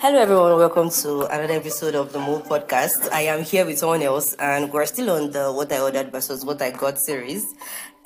Hello, 0.00 0.18
everyone. 0.18 0.56
Welcome 0.56 0.88
to 1.02 1.26
another 1.26 1.52
episode 1.52 1.94
of 1.94 2.10
the 2.10 2.18
Move 2.18 2.44
Podcast. 2.44 3.12
I 3.12 3.20
am 3.28 3.42
here 3.44 3.66
with 3.66 3.78
someone 3.78 4.00
else, 4.00 4.32
and 4.38 4.72
we're 4.72 4.86
still 4.86 5.10
on 5.10 5.30
the 5.30 5.52
What 5.52 5.70
I 5.70 5.80
Ordered 5.80 6.10
versus 6.10 6.42
What 6.42 6.62
I 6.62 6.70
Got 6.70 6.98
series. 6.98 7.44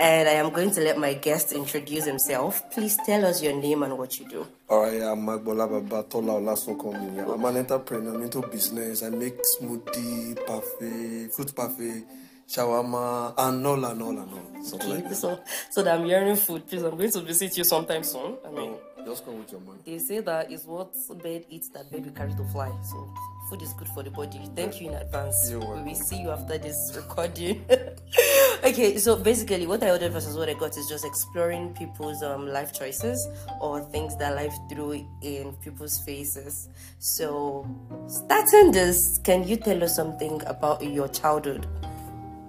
And 0.00 0.28
I 0.28 0.32
am 0.32 0.50
going 0.50 0.72
to 0.72 0.80
let 0.80 0.98
my 0.98 1.14
guest 1.14 1.52
introduce 1.52 2.04
himself. 2.04 2.68
Please 2.72 2.98
tell 3.06 3.24
us 3.24 3.40
your 3.40 3.52
name 3.54 3.84
and 3.84 3.96
what 3.96 4.18
you 4.18 4.28
do. 4.28 4.44
All 4.68 4.82
right, 4.82 5.02
I'm 5.02 5.24
Magbola 5.24 5.70
Babatola 5.70 6.40
Olasokomi. 6.42 7.32
I'm 7.32 7.44
an 7.44 7.58
entrepreneur. 7.58 8.16
I'm 8.16 8.22
into 8.22 8.42
business. 8.42 9.04
I 9.04 9.10
make 9.10 9.38
smoothie, 9.56 10.44
parfait, 10.44 11.32
fruit 11.32 11.54
parfait, 11.54 12.04
shawarma, 12.48 13.34
and 13.38 13.64
all 13.64 13.84
and 13.84 14.02
all 14.02 14.18
and 14.18 14.32
all. 14.32 14.64
Something 14.64 14.90
like 14.90 15.08
that. 15.10 15.14
So, 15.14 15.38
so 15.70 15.84
that 15.84 15.94
I'm 15.96 16.04
hearing 16.06 16.34
food, 16.34 16.66
please, 16.66 16.82
I'm 16.82 16.96
going 16.96 17.12
to 17.12 17.20
visit 17.20 17.56
you 17.56 17.62
sometime 17.62 18.02
soon. 18.02 18.36
I 18.44 18.50
mean, 18.50 18.74
oh. 18.74 18.93
Just 19.04 19.24
come 19.24 19.38
with 19.38 19.52
your 19.52 19.60
money. 19.60 19.80
they 19.84 19.98
say 19.98 20.20
that 20.20 20.50
is 20.50 20.64
what 20.64 20.94
bird 21.22 21.44
eats 21.50 21.68
that 21.70 21.92
will 21.92 22.10
carry 22.12 22.32
to 22.34 22.44
fly. 22.44 22.72
So, 22.82 23.14
food 23.50 23.60
is 23.60 23.72
good 23.74 23.88
for 23.88 24.02
the 24.02 24.10
body. 24.10 24.40
Thank 24.56 24.80
you 24.80 24.88
in 24.88 24.94
advance. 24.94 25.50
We 25.50 25.56
will 25.56 25.94
see 25.94 26.22
you 26.22 26.30
after 26.30 26.56
this 26.56 26.92
recording. 26.96 27.64
okay, 28.64 28.96
so 28.96 29.16
basically, 29.16 29.66
what 29.66 29.82
I 29.82 29.90
ordered 29.90 30.12
versus 30.12 30.36
what 30.36 30.48
I 30.48 30.54
got 30.54 30.76
is 30.78 30.88
just 30.88 31.04
exploring 31.04 31.74
people's 31.74 32.22
um, 32.22 32.48
life 32.48 32.72
choices 32.72 33.28
or 33.60 33.80
things 33.80 34.16
that 34.16 34.36
life 34.36 34.54
threw 34.70 35.06
in 35.20 35.52
people's 35.62 35.98
faces. 36.00 36.70
So, 36.98 37.66
starting 38.06 38.72
this, 38.72 39.20
can 39.22 39.46
you 39.46 39.56
tell 39.56 39.84
us 39.84 39.94
something 39.94 40.42
about 40.46 40.82
your 40.82 41.08
childhood? 41.08 41.66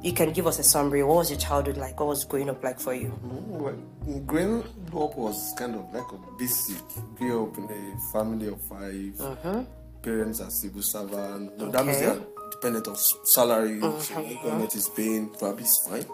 You 0.05 0.13
can 0.13 0.33
give 0.33 0.45
us 0.45 0.59
a 0.59 0.63
summary. 0.63 1.01
What 1.01 1.15
was 1.15 1.31
your 1.31 1.39
childhood 1.39 1.77
like? 1.77 1.99
What 1.99 2.09
was 2.09 2.25
growing 2.25 2.47
up 2.47 2.63
like 2.63 2.79
for 2.79 2.93
you? 2.93 3.11
Well, 3.23 3.73
growing 4.27 4.61
up 4.61 5.17
was 5.17 5.51
kind 5.57 5.73
of 5.73 5.91
like 5.91 6.05
a 6.11 6.37
basic. 6.37 6.77
Grew 7.15 7.47
up 7.47 7.57
in 7.57 7.63
a 7.63 8.11
family 8.13 8.49
of 8.49 8.61
5 8.69 8.79
mm-hmm. 8.79 9.63
Parents 10.03 10.41
are 10.41 10.51
civil 10.51 10.83
servants. 10.83 11.53
No, 11.57 11.71
That 11.71 11.87
means 11.87 11.97
they 11.97 12.05
Okay. 12.05 12.21
are 12.21 12.49
dependent 12.51 12.87
on 12.87 12.95
salary. 13.33 13.81
So 13.81 13.89
mm-hmm. 13.89 14.21
when 14.21 14.43
government 14.43 14.75
is 14.75 14.89
paying, 14.89 15.29
probably 15.29 15.63
it's 15.63 15.87
fine. 15.89 16.05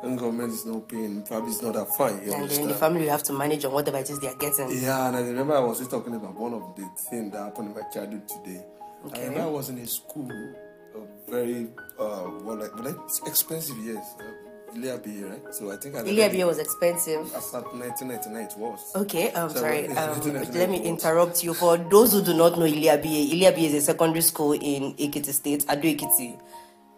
When 0.00 0.16
government 0.16 0.54
is 0.54 0.64
not 0.64 0.88
paying, 0.88 1.22
probably 1.24 1.50
it's 1.50 1.60
not 1.60 1.74
that 1.74 1.88
fine. 1.98 2.24
You 2.24 2.32
And 2.32 2.48
then 2.48 2.68
the 2.68 2.74
family 2.74 3.02
you 3.04 3.10
have 3.10 3.24
to 3.24 3.34
manage 3.34 3.66
on 3.66 3.72
whatever 3.72 3.98
it 3.98 4.08
is 4.08 4.20
they 4.20 4.28
are 4.28 4.36
getting. 4.36 4.70
Yeah, 4.82 5.08
and 5.08 5.16
I 5.16 5.20
remember 5.20 5.54
I 5.54 5.60
was 5.60 5.80
just 5.80 5.90
talking 5.90 6.14
about 6.14 6.34
one 6.34 6.54
of 6.54 6.74
the 6.76 6.88
things 7.10 7.30
that 7.32 7.42
happened 7.42 7.68
in 7.68 7.74
my 7.74 7.86
childhood 7.92 8.26
today. 8.26 8.64
I 9.12 9.18
remember 9.18 9.42
I 9.42 9.46
was 9.52 9.68
in 9.68 9.76
a 9.76 9.86
school, 9.86 10.30
a 10.32 10.63
very, 11.28 11.68
uh, 11.98 12.30
well, 12.42 12.56
like, 12.56 12.72
but 12.76 12.86
it's 12.86 13.20
expensive 13.26 13.76
yes. 13.78 14.14
Uh, 14.20 14.24
Iliabi, 14.74 15.30
right? 15.30 15.54
So 15.54 15.70
I 15.70 15.76
think 15.76 15.94
I 15.94 16.02
Iliabia 16.02 16.46
was 16.46 16.58
expensive. 16.58 17.20
As 17.34 17.54
at 17.54 17.64
1999 17.72 18.42
it 18.44 18.58
was. 18.58 18.80
Okay, 18.96 19.32
I'm 19.32 19.48
So, 19.50 19.60
sorry. 19.60 19.88
Um, 19.88 20.20
let 20.52 20.68
me 20.68 20.82
interrupt 20.82 21.44
you. 21.44 21.54
For 21.54 21.76
those 21.76 22.12
who 22.12 22.22
do 22.22 22.34
not 22.34 22.58
know 22.58 22.64
Iliabie, 22.66 23.30
Iliabie 23.32 23.64
is 23.70 23.74
a 23.74 23.80
secondary 23.82 24.22
school 24.22 24.52
in 24.52 24.94
Ekiti 24.94 25.32
State, 25.32 25.64
Ado 25.68 25.88
Ekiti. 25.88 26.40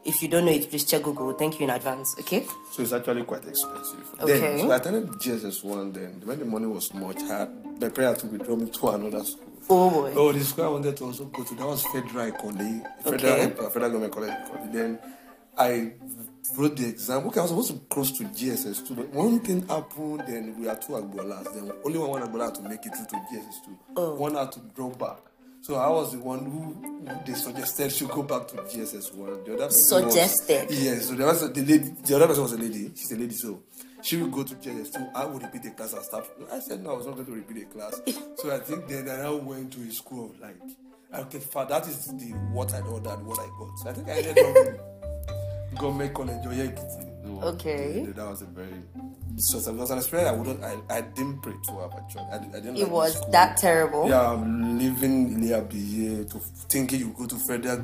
If 0.05 0.23
you 0.23 0.29
don't 0.29 0.45
know 0.45 0.53
it, 0.53 0.71
please 0.71 0.85
check 0.85 1.03
Google. 1.03 1.33
Thank 1.33 1.59
you 1.59 1.65
in 1.65 1.71
advance. 1.71 2.15
Okay. 2.21 2.47
So 2.71 2.83
it's 2.83 2.93
actually 2.93 3.25
quite 3.25 3.45
expensive. 3.45 4.15
Okay. 4.21 4.39
Then, 4.41 4.59
so 4.61 4.71
I 4.71 4.77
attended 4.77 5.09
GSS1 5.09 5.95
then. 5.95 6.23
When 6.25 6.39
the 6.39 6.45
money 6.45 6.67
was 6.67 6.95
much, 6.95 7.19
I 7.23 7.49
my 7.81 7.89
parents 7.89 8.23
to 8.23 8.29
withdraw 8.29 8.57
me 8.57 8.71
to 8.71 8.89
another 8.89 9.25
school. 9.25 9.53
Oh 9.69 9.91
boy. 9.91 10.13
Oh, 10.17 10.33
the 10.33 10.45
school 10.45 10.65
I 10.65 10.69
wanted 10.69 10.97
to 10.99 11.05
also 11.05 11.25
go 11.27 11.43
to, 11.43 11.55
that 11.55 11.67
was 11.67 11.83
Federal 11.87 12.31
College, 12.33 12.83
Federal, 13.03 13.33
Okay. 13.33 13.43
uh, 13.59 13.71
Federal 13.71 13.91
Government 13.91 14.13
College. 14.13 14.73
Then 14.73 14.99
I 15.59 15.93
wrote 16.57 16.77
the 16.77 16.89
exam. 16.89 17.27
Okay, 17.27 17.41
I 17.41 17.43
was 17.43 17.51
supposed 17.51 17.71
to 17.73 17.79
cross 17.93 18.13
to 18.19 18.25
GSS2, 18.25 18.95
but 18.97 19.09
one 19.09 19.41
thing 19.41 19.67
happened, 19.67 20.23
then 20.29 20.55
we 20.61 20.67
had 20.67 20.81
two 20.83 20.93
Agbolas. 20.93 21.53
Then 21.53 21.73
only 21.85 21.99
one 21.99 22.23
Agbola 22.23 22.45
had 22.47 22.55
to 22.57 22.63
make 22.63 22.87
it 22.87 22.95
through 22.95 23.07
to 23.07 23.17
GSS2. 23.17 23.77
Oh. 23.97 24.15
One 24.15 24.35
had 24.37 24.53
to 24.53 24.61
draw 24.75 24.91
back. 24.91 25.19
So 25.63 25.75
I 25.75 25.89
was 25.89 26.13
the 26.13 26.19
one 26.21 26.45
who 26.45 27.05
they 27.27 27.35
suggested 27.35 27.91
should 27.91 28.09
go 28.11 28.23
back 28.23 28.47
to 28.49 28.57
GSS1. 28.59 29.45
The 29.47 29.55
other 29.55 29.67
person 29.67 30.05
was- 30.05 30.13
Suggested? 30.15 30.67
Yes, 30.71 31.09
so 31.09 31.15
there 31.17 31.27
was 31.27 31.41
the 31.41 31.61
lady, 31.61 31.79
the 32.05 32.15
other 32.15 32.29
person 32.29 32.43
was 32.45 32.53
a 32.53 32.57
lady. 32.59 32.93
She's 32.95 33.11
a 33.11 33.17
lady, 33.17 33.35
so 33.35 33.63
she 34.03 34.17
would 34.19 34.33
go 34.33 34.43
to 34.45 34.55
JS2. 34.55 35.11
I 35.15 35.25
would 35.25 35.43
repeat 35.43 35.63
the 35.65 35.71
class 35.71 35.93
and 35.93 36.03
stuff. 36.05 36.29
I 36.53 36.61
said 36.61 36.83
no, 36.83 36.93
I 36.93 36.97
was 36.97 37.07
not 37.07 37.15
going 37.15 37.27
to 37.27 37.33
repeat 37.33 37.69
the 37.71 37.79
class. 37.79 38.01
so 38.37 38.55
I 38.55 38.59
think 38.59 38.87
then 38.89 39.09
I 39.09 39.17
now 39.23 39.37
went 39.37 39.73
to 39.75 39.81
a 39.83 39.91
school 39.93 40.27
of 40.31 40.41
like, 40.41 40.57
okay, 41.15 41.39
fa- 41.39 41.67
that 41.69 41.87
is 41.87 42.07
the 42.07 42.33
what 42.53 42.73
I 42.75 42.81
ordered, 42.81 43.25
what 43.25 43.39
I 43.41 43.47
got. 43.59 43.79
So 43.79 43.91
I 43.91 43.93
think 43.93 44.09
I 44.09 44.13
ended 44.13 44.39
up 44.39 44.57
in 45.71 45.77
government 45.77 46.15
college 46.15 46.47
or 46.47 46.51
Ekiti. 46.51 47.13
Okay. 47.43 48.05
yeah, 48.07 48.13
that 48.13 48.29
was 48.31 48.43
a 48.43 48.47
very 48.47 48.69
so 49.37 49.59
it 49.59 49.75
was 49.77 49.91
an 49.91 49.99
experience 49.99 50.31
I 50.31 50.33
wouldn't 50.33 50.63
I, 50.65 50.77
I 50.89 51.01
didn't 51.01 51.43
pray 51.43 51.53
to 51.67 51.73
have 51.81 51.93
actually. 51.95 52.23
I, 52.31 52.37
I 52.37 52.39
didn't 52.61 52.77
It 52.77 52.83
like 52.85 52.91
was 52.93 53.17
school. 53.17 53.31
that 53.33 53.57
terrible. 53.57 54.09
Yeah, 54.09 54.31
I'm 54.33 54.79
leaving 54.79 55.37
Iliabiye 55.37 56.31
to 56.31 56.39
thinking 56.69 57.01
you 57.01 57.09
go 57.19 57.27
to 57.27 57.35
federal 57.37 57.79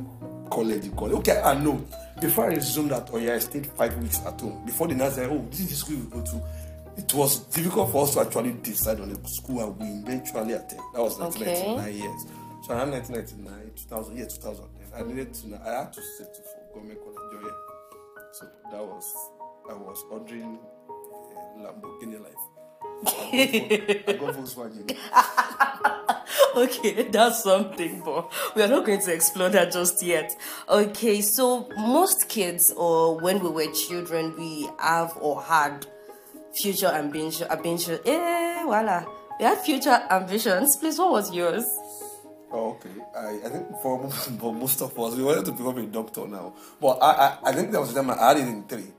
college. 0.55 0.97
college. 0.97 1.15
Okay, 1.15 1.41
I 1.41 1.55
know. 1.55 1.85
Before 2.21 2.45
I 2.45 2.55
resumed 2.55 2.91
that, 2.91 3.09
oh 3.13 3.19
yeah, 3.19 3.35
I 3.35 3.39
stayed 3.39 3.67
five 3.67 3.97
weeks 3.99 4.21
at 4.25 4.41
home. 4.41 4.65
Before 4.67 4.87
the 4.89 4.95
nurse 4.95 5.15
said, 5.15 5.29
oh, 5.31 5.45
this 5.51 5.61
is 5.61 5.71
the 5.71 5.75
school 5.77 5.97
you 5.97 6.05
go 6.11 6.21
to. 6.23 6.43
It 6.99 7.13
was 7.15 7.39
difficult 7.47 7.91
for 7.91 8.05
us 8.05 8.15
to 8.15 8.21
actually 8.21 8.53
decide 8.63 9.01
on 9.01 9.09
the 9.09 9.29
school 9.29 9.63
and 9.65 9.79
we 9.79 9.87
eventually 9.87 10.53
attend. 10.53 10.81
That 10.95 11.01
was 11.03 11.19
Okay. 11.21 11.45
1999 11.45 11.95
years. 11.95 12.27
So 12.67 12.75
around 12.75 12.91
1999, 12.93 13.73
2000, 13.89 14.17
yeah, 14.17 14.25
2000. 14.29 14.65
Then 14.79 14.89
I 14.95 15.03
needed 15.09 15.35
to, 15.35 15.61
I 15.67 15.79
had 15.81 15.93
to 15.95 16.01
settle 16.19 16.45
for 16.45 16.75
government 16.75 17.01
college. 17.01 17.19
Oh, 17.19 17.41
yeah. 17.43 18.23
So 18.33 18.47
that 18.71 18.85
was, 18.85 19.07
I 19.71 19.75
was 19.75 20.05
ordering 20.11 20.59
uh, 20.89 21.65
Lamborghini 21.65 22.21
life. 22.23 22.45
I 23.07 24.17
got 24.19 24.35
Volkswagen. 24.35 24.97
okay, 26.57 27.09
that's 27.09 27.43
something, 27.43 28.03
but 28.05 28.31
we 28.55 28.63
are 28.63 28.69
not 28.69 28.85
going 28.87 29.01
to 29.01 29.13
explore 29.13 29.49
that 29.51 29.73
just 29.73 30.03
yet. 30.03 30.37
Okay, 30.69 31.21
so 31.21 31.69
most 31.77 32.29
kids, 32.29 32.73
or 32.77 33.19
when 33.19 33.41
we 33.41 33.51
were 33.51 33.73
children, 33.73 34.35
we 34.39 34.69
have 34.79 35.17
or 35.21 35.43
had 35.43 35.87
future 36.55 36.89
ambition. 36.89 37.49
ambition. 37.51 37.99
Eh, 38.05 38.63
voila. 38.65 39.05
We 39.39 39.45
had 39.47 39.59
future 39.59 40.03
ambitions. 40.11 40.77
Please, 40.77 40.99
what 40.99 41.13
was 41.13 41.35
yours? 41.35 41.65
Oh, 42.53 42.73
okay. 42.73 42.91
I, 43.17 43.47
I 43.47 43.49
think 43.49 43.67
for, 43.83 44.11
for 44.39 44.55
most 44.55 44.83
of 44.83 44.99
us, 44.99 45.17
we 45.17 45.25
wanted 45.25 45.47
to 45.47 45.53
become 45.53 45.79
a 45.79 45.87
doctor 45.87 46.27
now. 46.29 46.55
But 46.81 46.99
I, 47.03 47.11
I, 47.11 47.39
I 47.47 47.53
think 47.53 47.71
there 47.73 47.81
was 47.81 47.91
a 47.93 47.95
time 47.95 48.11
I 48.11 48.29
had 48.29 48.37
it 48.37 48.47
in 48.47 48.65
three. 48.65 48.93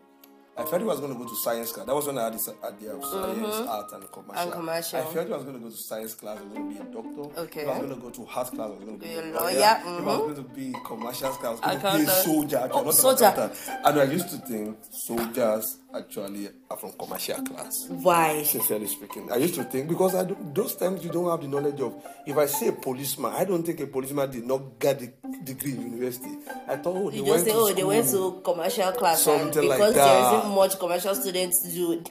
I 0.56 0.64
felt 0.66 0.82
he 0.82 0.88
was 0.88 1.00
going 1.00 1.12
to 1.12 1.18
go 1.18 1.28
to 1.28 1.36
science 1.36 1.72
class. 1.72 1.88
That 1.88 1.96
was 1.96 2.06
when 2.06 2.18
I 2.20 2.26
had 2.26 2.34
this 2.34 2.48
idea 2.64 2.96
of 2.96 3.04
science, 3.04 3.56
art, 3.68 3.92
and 3.94 4.12
commercial. 4.12 4.34
Mm-hmm. 4.34 4.40
And 4.40 4.52
commercial. 4.52 5.00
I 5.00 5.04
felt 5.06 5.28
he 5.28 5.34
was 5.34 5.44
going 5.44 5.56
to 5.56 5.60
go 5.60 5.70
to 5.70 5.76
science 5.78 6.14
class. 6.14 6.38
I 6.38 6.44
was 6.44 6.54
going 6.54 6.70
to 6.70 6.84
be 6.84 6.90
a 6.90 6.94
doctor. 6.94 7.42
Okay. 7.42 7.62
If 7.62 7.68
I 7.68 7.72
was 7.72 7.80
going 7.80 7.90
to 7.90 8.02
go 8.02 8.10
to 8.12 8.28
art 8.36 8.48
class, 8.52 8.60
I 8.60 8.66
was 8.68 8.80
going 8.84 9.00
to 9.00 9.06
be 9.06 9.14
a 9.16 9.22
lawyer. 9.22 9.58
If 9.58 9.86
I 9.86 9.86
was 9.86 10.04
mhm. 10.04 10.06
going 10.06 10.36
to 10.36 10.42
be 10.44 10.76
commercial 10.86 11.30
class, 11.32 11.60
I 11.64 11.74
was 11.74 11.82
going 11.82 11.94
to 11.94 11.98
be 11.98 12.04
a 12.06 12.24
soldier. 12.24 12.70
Oh, 12.72 12.92
soldier. 12.92 13.52
And 13.84 14.00
I 14.00 14.04
used 14.04 14.30
to 14.30 14.38
think 14.38 14.78
soldiers 14.92 15.78
actually 15.96 16.50
are 16.70 16.78
from 16.78 16.92
commercial 16.94 17.42
class. 17.44 17.88
Why? 17.90 18.44
Sincerely 18.44 18.88
speaking, 18.88 19.32
I 19.32 19.38
used 19.38 19.56
to 19.56 19.64
think 19.64 19.88
because 19.90 20.16
I 20.16 20.24
those 20.54 20.76
times 20.76 21.04
you 21.04 21.12
don't 21.12 21.30
have 21.30 21.42
the 21.42 21.48
knowledge 21.48 21.80
of. 21.82 21.94
If 22.26 22.38
I 22.38 22.46
say 22.48 22.68
a 22.70 22.72
policeman, 22.74 23.32
I 23.34 23.46
don't 23.46 23.64
think 23.64 23.80
a 23.80 23.88
policeman 23.88 24.32
did 24.32 24.46
not 24.46 24.80
get 24.80 25.00
the 25.00 25.12
degree 25.44 25.74
in 25.74 25.82
university. 25.82 26.30
I 26.68 26.78
thought, 26.78 26.96
oh, 26.96 27.10
they 27.12 27.18
You 27.18 27.24
went 27.26 27.36
just 27.36 27.46
say, 27.46 27.52
to 27.52 27.58
oh, 27.58 27.74
they 27.74 27.84
went 27.84 28.10
to 28.12 28.42
commercial 28.44 28.92
class, 28.94 29.28
and 29.28 29.42
Something 29.54 29.70
like 29.70 29.78
because 29.80 29.94
there 29.96 30.06
that. 30.06 30.40
isn't 30.40 30.56
much 30.56 30.80
commercial 30.80 31.16
students 31.16 31.74
do. 31.74 32.04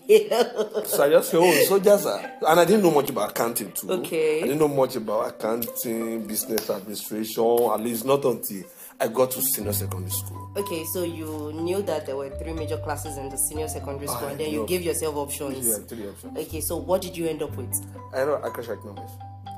So 0.86 1.04
I 1.04 1.10
just 1.10 1.30
say, 1.30 1.38
oh, 1.40 1.64
soldiers 1.64 2.06
are, 2.06 2.32
and 2.46 2.60
I 2.60 2.64
didn't 2.64 2.82
know 2.82 2.90
much 2.90 3.10
about 3.10 3.30
accounting 3.30 3.72
too. 3.72 3.90
Okay. 3.90 4.38
I 4.38 4.42
didn't 4.42 4.58
know 4.58 4.68
much 4.68 4.96
about 4.96 5.28
accounting, 5.28 6.26
business 6.26 6.68
administration. 6.70 7.42
At 7.72 7.80
least 7.80 8.04
not 8.04 8.24
until 8.24 8.62
I 9.02 9.08
got 9.08 9.32
to 9.32 9.42
senior 9.42 9.72
secondary 9.72 10.10
school. 10.10 10.50
okay, 10.56 10.84
so 10.84 11.02
you 11.02 11.52
knew 11.54 11.82
that 11.82 12.06
there 12.06 12.16
were 12.16 12.30
three 12.38 12.52
major 12.52 12.76
classes 12.78 13.16
in 13.16 13.28
the 13.30 13.36
senior 13.36 13.66
secondary 13.68 14.06
school, 14.06 14.20
oh, 14.22 14.28
and 14.28 14.38
then 14.38 14.50
you 14.52 14.64
gave 14.66 14.82
yourself 14.82 15.16
options. 15.16 15.66
Yeah, 15.66 15.78
three 15.88 16.08
options. 16.08 16.38
Okay, 16.38 16.60
so 16.60 16.76
what 16.76 17.02
did 17.02 17.16
you 17.16 17.26
end 17.26 17.42
up 17.42 17.54
with? 17.56 17.74
I 18.14 18.18
know 18.24 18.40
I 18.42 18.48
crash 18.50 18.68
economics. 18.68 19.10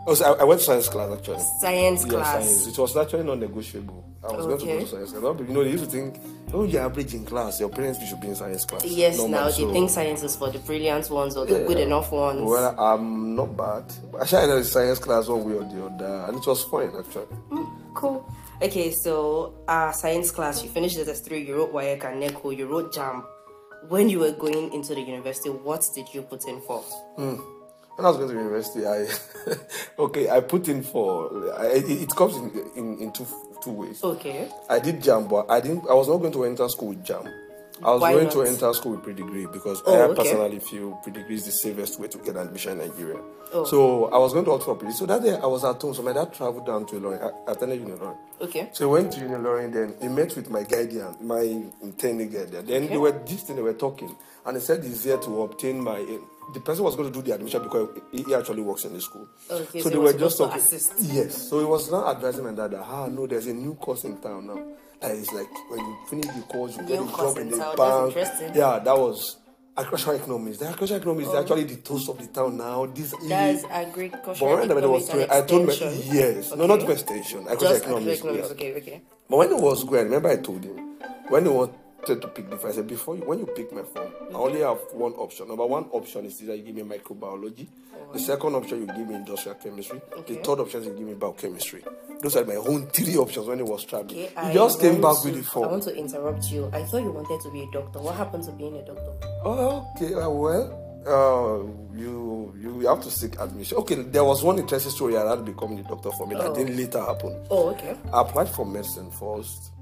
Oh, 0.07 0.15
so 0.15 0.25
I, 0.35 0.41
I 0.41 0.45
went 0.45 0.61
to 0.61 0.67
science 0.67 0.89
class 0.89 1.11
actually. 1.13 1.43
Science 1.61 2.03
Yeah, 2.05 2.09
class. 2.11 2.45
science. 2.45 2.67
It 2.69 2.79
was 2.81 2.97
actually 2.97 3.25
non-negotiable. 3.25 4.05
I 4.23 4.33
was 4.33 4.47
going 4.47 4.59
to 4.59 4.65
go 4.67 4.81
to 4.81 4.87
science 4.87 5.13
class. 5.13 5.41
You 5.41 5.55
know, 5.55 5.65
they 5.65 5.71
used 5.71 5.85
to 5.85 5.91
think, 5.91 6.21
oh, 6.53 6.65
you're 6.65 6.83
average 6.83 7.13
in 7.15 7.25
class. 7.27 7.61
Your 7.61 7.69
parents 7.71 8.07
should 8.07 8.21
be 8.21 8.29
in 8.29 8.35
science 8.35 8.65
class. 8.65 8.85
Yes, 8.85 9.17
Normal, 9.19 9.41
now 9.41 9.49
so- 9.51 9.67
they 9.67 9.73
think 9.73 9.91
science 9.91 10.23
is 10.23 10.37
for 10.37 10.51
the 10.51 10.59
brilliant 10.61 11.11
ones 11.11 11.37
or 11.37 11.45
the 11.47 11.61
Yeah. 11.61 11.67
good 11.67 11.79
enough 11.81 12.13
ones. 12.13 12.41
Well, 12.43 12.75
I'm 12.79 13.35
not 13.37 13.57
bad. 13.57 13.85
Actually, 14.21 14.53
I 14.53 14.57
the 14.57 14.65
science 14.65 14.99
class 14.99 15.27
one 15.29 15.45
way 15.45 15.55
or 15.55 15.65
the 15.65 15.85
other, 15.87 16.25
and 16.29 16.37
it 16.39 16.47
was 16.47 16.65
fine 16.65 16.91
actually. 16.99 17.27
Mm, 17.51 17.71
cool. 17.95 18.31
Okay, 18.63 18.93
so 18.93 19.55
uh, 19.67 19.91
science 19.93 20.31
class, 20.31 20.63
you 20.63 20.71
finished 20.71 20.97
the 20.97 21.13
three, 21.13 21.45
you 21.47 21.57
wrote 21.57 21.73
WAEC 21.73 22.05
and 22.05 22.21
NECO, 22.21 22.51
you 22.51 22.67
wrote 22.67 22.95
JAMB. 22.95 23.25
When 23.89 24.09
you 24.09 24.21
were 24.21 24.31
going 24.33 24.73
into 24.73 24.95
the 24.95 25.03
university, 25.03 25.51
what 25.51 25.87
did 25.95 26.07
you 26.15 26.23
put 26.23 26.47
in 26.47 26.61
for? 26.63 26.83
When 27.97 28.07
I 28.07 28.09
was 28.09 28.17
going 28.17 28.29
to 28.31 28.35
university, 28.35 28.87
I 28.87 29.07
okay, 29.99 30.31
I 30.31 30.41
put 30.41 30.69
in 30.69 30.83
for 30.83 31.53
I, 31.59 31.67
it, 31.67 31.91
it 31.91 32.11
comes 32.17 32.37
in, 32.37 32.71
in 32.77 32.99
in 32.99 33.13
two 33.13 33.27
two 33.63 33.71
ways. 33.71 34.03
Okay. 34.03 34.49
I 34.69 34.79
did 34.79 35.01
JAMB, 35.01 35.29
but 35.29 35.51
I 35.51 35.61
didn't. 35.61 35.85
I 35.89 35.95
was 35.95 36.09
not 36.09 36.17
going 36.19 36.33
to 36.33 36.45
enter 36.45 36.69
school 36.69 36.89
with 36.89 37.05
JAMB. 37.05 37.31
I 37.83 37.91
was 37.91 38.01
Why 38.03 38.13
going 38.13 38.31
to 38.31 38.43
enter 38.43 38.73
school 38.73 38.93
with 38.93 39.03
pre-degree 39.03 39.47
because 39.53 39.83
Oh, 39.85 39.95
I 39.95 40.03
okay. 40.05 40.23
personally 40.23 40.61
feel 40.61 40.93
pre-degree 41.03 41.35
is 41.35 41.45
the 41.45 41.51
safest 41.51 41.99
way 41.99 42.07
to 42.09 42.19
get 42.19 42.37
admission 42.37 42.81
in 42.81 42.89
Nigeria. 42.89 43.21
Oh. 43.53 43.65
So 43.65 44.05
I 44.07 44.19
was 44.19 44.33
going 44.33 44.45
to 44.45 44.53
opt 44.53 44.63
for 44.65 44.77
pre-degree. 44.77 44.97
So 44.97 45.07
that 45.07 45.23
day 45.23 45.35
I 45.37 45.47
was 45.47 45.65
at 45.65 45.83
home. 45.83 45.93
So 45.93 46.03
my 46.03 46.13
dad 46.13 46.33
traveled 46.33 46.67
down 46.67 46.87
to 46.87 46.95
Ilorin. 46.97 47.33
I 47.49 47.51
attended 47.53 47.85
Unilorin. 47.85 48.17
Okay. 48.41 48.71
So 48.73 48.89
I 48.89 48.93
went 48.93 49.13
to 49.15 49.21
Unilorin. 49.21 49.73
Then 49.73 49.95
he 50.01 50.07
met 50.07 50.37
with 50.37 50.51
my 50.51 50.63
guardian, 50.63 51.17
my 51.21 51.41
intending 51.83 52.31
guardian. 52.31 52.65
Then 52.65 52.87
they 52.87 52.97
were 52.97 53.11
thing 53.13 53.57
they 53.57 53.63
were 53.63 53.75
talking, 53.75 54.15
and 54.47 54.57
he 54.57 54.63
said 54.63 54.83
he's 54.85 55.05
here 55.05 55.19
to 55.19 55.43
obtain 55.43 55.81
my. 55.81 56.05
The 56.53 56.61
person 56.61 56.85
was 56.85 56.95
going 56.95 57.11
to 57.11 57.15
do 57.19 57.23
the 57.23 57.35
admission 57.35 57.63
because 57.63 57.89
he 58.13 58.23
he 58.23 58.35
actually 58.35 58.61
works 58.63 58.85
in 58.85 58.93
the 58.93 59.01
school. 59.01 59.27
Okay, 59.51 59.81
so 59.81 59.85
so 59.85 59.89
they 59.89 59.95
he 59.95 59.99
were 59.99 60.05
was 60.13 60.17
just 60.17 60.39
talking. 60.39 60.59
assist. 60.59 60.93
Yes. 61.01 61.49
So 61.49 61.59
he 61.59 61.65
was 61.65 61.91
now 61.91 62.09
advising 62.11 62.45
my 62.45 62.53
dad 62.53 62.73
that 62.73 62.81
ah 62.83 63.07
no, 63.07 63.27
there's 63.27 63.47
a 63.47 63.55
new 63.55 63.75
course 63.75 64.05
in 64.05 64.19
town 64.19 64.47
now. 64.47 64.63
That 65.01 65.13
is 65.13 65.33
like 65.33 65.49
when 65.71 65.81
you 65.81 65.97
finish 66.09 66.27
the 66.27 66.43
course, 66.43 66.77
you 66.77 66.83
get 66.85 67.01
New 67.01 67.09
a 67.09 67.17
job 67.17 67.39
in 67.39 67.51
the 67.51 67.57
bank. 67.77 68.09
interesting. 68.17 68.55
Yeah, 68.55 68.79
that 68.79 68.97
was 68.97 69.37
agricultural 69.77 70.17
economics. 70.21 70.59
The 70.59 70.67
agricultural 70.67 71.01
economics 71.01 71.29
is 71.29 71.35
actually 71.35 71.65
the 71.65 71.77
toast 71.77 72.09
of 72.11 72.19
the 72.19 72.27
town 72.29 72.57
now. 72.59 72.87
This 72.87 73.15
That's 73.27 73.63
But 73.63 73.71
agricultural 73.73 74.57
when 74.57 74.71
I 74.71 74.87
was 74.87 75.09
economics 75.09 75.09
and 75.09 75.19
doing, 75.19 75.31
I 75.31 75.41
told 75.47 75.63
me 75.67 75.69
extension. 75.73 76.15
yes, 76.15 76.51
no, 76.55 76.65
Okay. 76.65 76.77
not 76.85 76.91
extension. 76.91 77.41
Agricultural 77.49 77.77
economics. 77.77 78.19
economics. 78.19 78.51
Okay, 78.53 78.75
okay. 78.77 79.03
But 79.29 79.37
when 79.39 79.51
it 79.53 79.61
was 79.61 79.85
going, 79.85 80.01
I 80.01 80.03
remember 80.05 80.29
I 80.29 80.37
told 80.37 80.63
him 80.65 80.77
when 81.29 81.45
he 81.45 81.51
wanted 81.51 81.75
to 82.07 82.29
pick 82.29 82.51
the 82.51 82.57
phone, 82.57 82.71
I 82.71 82.75
said 82.75 82.87
before 82.87 83.17
you, 83.17 83.23
when 83.25 83.39
you 83.41 83.47
pick 83.47 83.73
my 83.73 83.83
phone, 83.83 84.13
I 84.31 84.35
only 84.35 84.61
have 84.61 84.79
one 84.93 85.13
option. 85.15 85.49
Number 85.49 85.67
one 85.67 85.85
option 85.93 86.25
is 86.27 86.43
either 86.43 86.55
you 86.55 86.63
give 86.63 86.75
me 86.77 86.83
microbiology. 86.83 87.67
The 88.13 88.19
second 88.19 88.55
option 88.55 88.81
you 88.81 88.87
give 88.87 89.09
me 89.09 89.15
industrial 89.15 89.57
chemistry. 89.57 90.01
Okay. 90.19 90.35
The 90.37 90.43
third 90.43 90.61
option 90.61 90.81
is 90.81 90.87
you 90.87 90.93
give 90.95 91.07
me 91.07 91.15
biochemistry. 91.15 91.83
Those 92.21 92.37
are 92.37 92.45
my 92.45 92.55
own 92.57 92.87
three 92.89 93.17
options 93.17 93.47
when 93.47 93.61
it 93.61 93.67
was 93.67 93.85
traveling. 93.85 94.25
Okay, 94.25 94.33
I 94.37 94.53
just 94.55 94.81
came 94.81 95.01
back 95.01 95.23
with 95.25 95.35
the 95.37 95.43
phone. 95.43 95.65
I 95.65 95.67
want 95.69 95.83
to 95.85 95.95
interrupt 95.97 96.45
you. 96.51 96.71
I 96.73 96.83
thought 96.85 97.03
you 97.03 97.11
wanted 97.11 97.41
to 97.43 97.51
be 97.51 97.63
a 97.63 97.71
doctor. 97.73 97.99
What 98.01 98.15
happened 98.17 98.45
to 98.45 98.53
being 98.53 98.77
a 98.77 98.85
doctor? 98.85 99.13
Oh, 99.45 99.87
okay. 99.97 100.15
Uh, 100.15 100.31
well, 100.31 100.81
uh, 101.07 101.99
you 101.99 102.55
you 102.59 102.87
have 102.87 103.03
to 103.03 103.11
seek 103.11 103.39
admission. 103.41 103.77
Okay, 103.79 103.97
there 103.97 104.25
was 104.25 104.43
one 104.43 104.59
interesting 104.59 104.91
story 104.93 105.17
I 105.19 105.29
had 105.29 105.45
becoming 105.45 105.81
a 105.81 105.83
doctor 105.83 106.11
for 106.13 106.27
me 106.27 106.35
that 106.37 106.47
Oh. 106.51 106.55
didn't 106.55 106.77
later 106.77 107.01
happen. 107.01 107.45
Oh, 107.51 107.69
okay. 107.71 107.95
I 108.13 108.23
applied 108.23 108.49
for 108.49 108.65
medicine 108.65 109.11
first. 109.11 109.73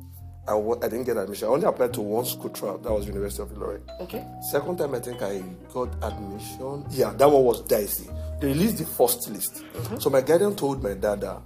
I 0.49 0.89
didn't 0.89 1.05
get 1.05 1.17
admission. 1.17 1.49
I 1.49 1.51
only 1.53 1.67
applied 1.67 1.95
to 1.95 2.01
one 2.01 2.25
school 2.25 2.51
trial. 2.51 2.79
That 2.79 2.91
was 2.91 3.07
University 3.07 3.43
of 3.43 3.51
Ilorin. 3.51 3.83
Okay. 4.01 4.25
Second 4.51 4.77
time, 4.77 4.95
I 4.95 4.99
think 4.99 5.23
I 5.23 5.41
got 5.73 5.95
admission. 6.03 6.85
Yeah, 6.91 7.13
that 7.13 7.31
one 7.31 7.45
was 7.45 7.63
dicey. 7.63 8.09
They 8.41 8.49
released 8.49 8.79
the 8.79 8.87
first 8.87 9.31
list. 9.31 9.63
Mm-hmm. 9.73 9.99
So 9.99 10.11
my 10.11 10.21
guardian 10.21 10.57
told 10.57 10.83
my 10.83 10.95
dad 10.95 11.21
that 11.21 11.41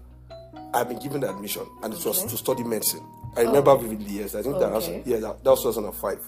I've 0.73 0.89
been 0.89 0.99
given 0.99 1.21
the 1.21 1.31
admission 1.31 1.67
and 1.83 1.93
it 1.93 2.05
was 2.05 2.21
Okay. 2.21 2.29
to 2.29 2.37
study 2.39 2.65
medicine. 2.65 3.05
I 3.37 3.43
remember 3.43 3.73
oh. 3.73 3.77
vividly, 3.77 4.21
yes. 4.21 4.35
I 4.35 4.43
think 4.43 4.59
that 4.59 4.73
was, 4.73 4.89
yeah, 4.89 5.19
that, 5.19 5.45
that 5.45 5.51
was 5.51 5.63
2005. 5.63 6.19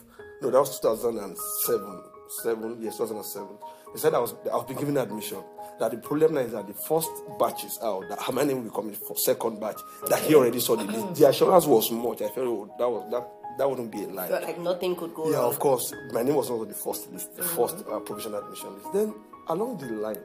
No, 0.42 0.50
that 0.50 0.60
was 0.60 0.78
2007. 0.78 2.02
Seven, 2.42 2.76
yes, 2.82 2.98
2007. 2.98 3.48
They 3.94 3.98
said 4.00 4.12
I 4.12 4.18
was, 4.18 4.34
I've 4.52 4.68
been 4.68 4.76
given 4.76 4.98
admission. 4.98 5.38
That 5.80 5.92
the 5.92 5.98
problem 5.98 6.34
now 6.34 6.40
is 6.40 6.52
that 6.52 6.66
the 6.66 6.74
first 6.74 7.10
batch 7.38 7.64
is 7.64 7.78
out. 7.82 8.08
That 8.08 8.18
how 8.18 8.32
many 8.32 8.52
will 8.54 8.62
be 8.62 8.70
coming 8.70 8.94
for 8.94 9.16
second 9.16 9.60
batch? 9.60 9.78
That 10.08 10.20
he 10.20 10.34
already 10.34 10.60
saw 10.60 10.76
the 10.76 10.84
list. 10.84 11.20
The 11.20 11.28
assurance 11.28 11.66
was 11.66 11.90
much. 11.92 12.22
I 12.22 12.28
felt 12.28 12.46
oh, 12.46 12.74
that 12.78 12.88
was 12.88 13.10
that 13.12 13.28
that 13.58 13.68
wouldn't 13.70 13.90
be 13.92 14.02
a 14.04 14.08
lie. 14.08 14.28
Like 14.28 14.58
nothing 14.58 14.96
could 14.96 15.14
go 15.14 15.30
Yeah, 15.30 15.38
wrong. 15.38 15.52
of 15.52 15.58
course. 15.58 15.92
My 16.12 16.22
name 16.22 16.34
was 16.34 16.50
not 16.50 16.60
on 16.60 16.68
the 16.68 16.74
first 16.74 17.12
list, 17.12 17.34
the 17.36 17.42
first 17.42 17.84
uh, 17.90 18.00
provisional 18.00 18.42
admission 18.42 18.74
list. 18.74 18.92
Then 18.92 19.14
along 19.48 19.78
the 19.78 19.86
line, 19.86 20.18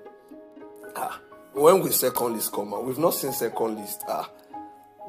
ah, 0.95 1.19
when 1.53 1.81
will 1.81 1.91
second 1.91 2.33
list 2.33 2.51
come 2.51 2.73
out? 2.73 2.83
We've 2.85 2.97
not 2.97 3.11
seen 3.13 3.31
second 3.31 3.75
list. 3.75 4.01
Ah, 4.07 4.29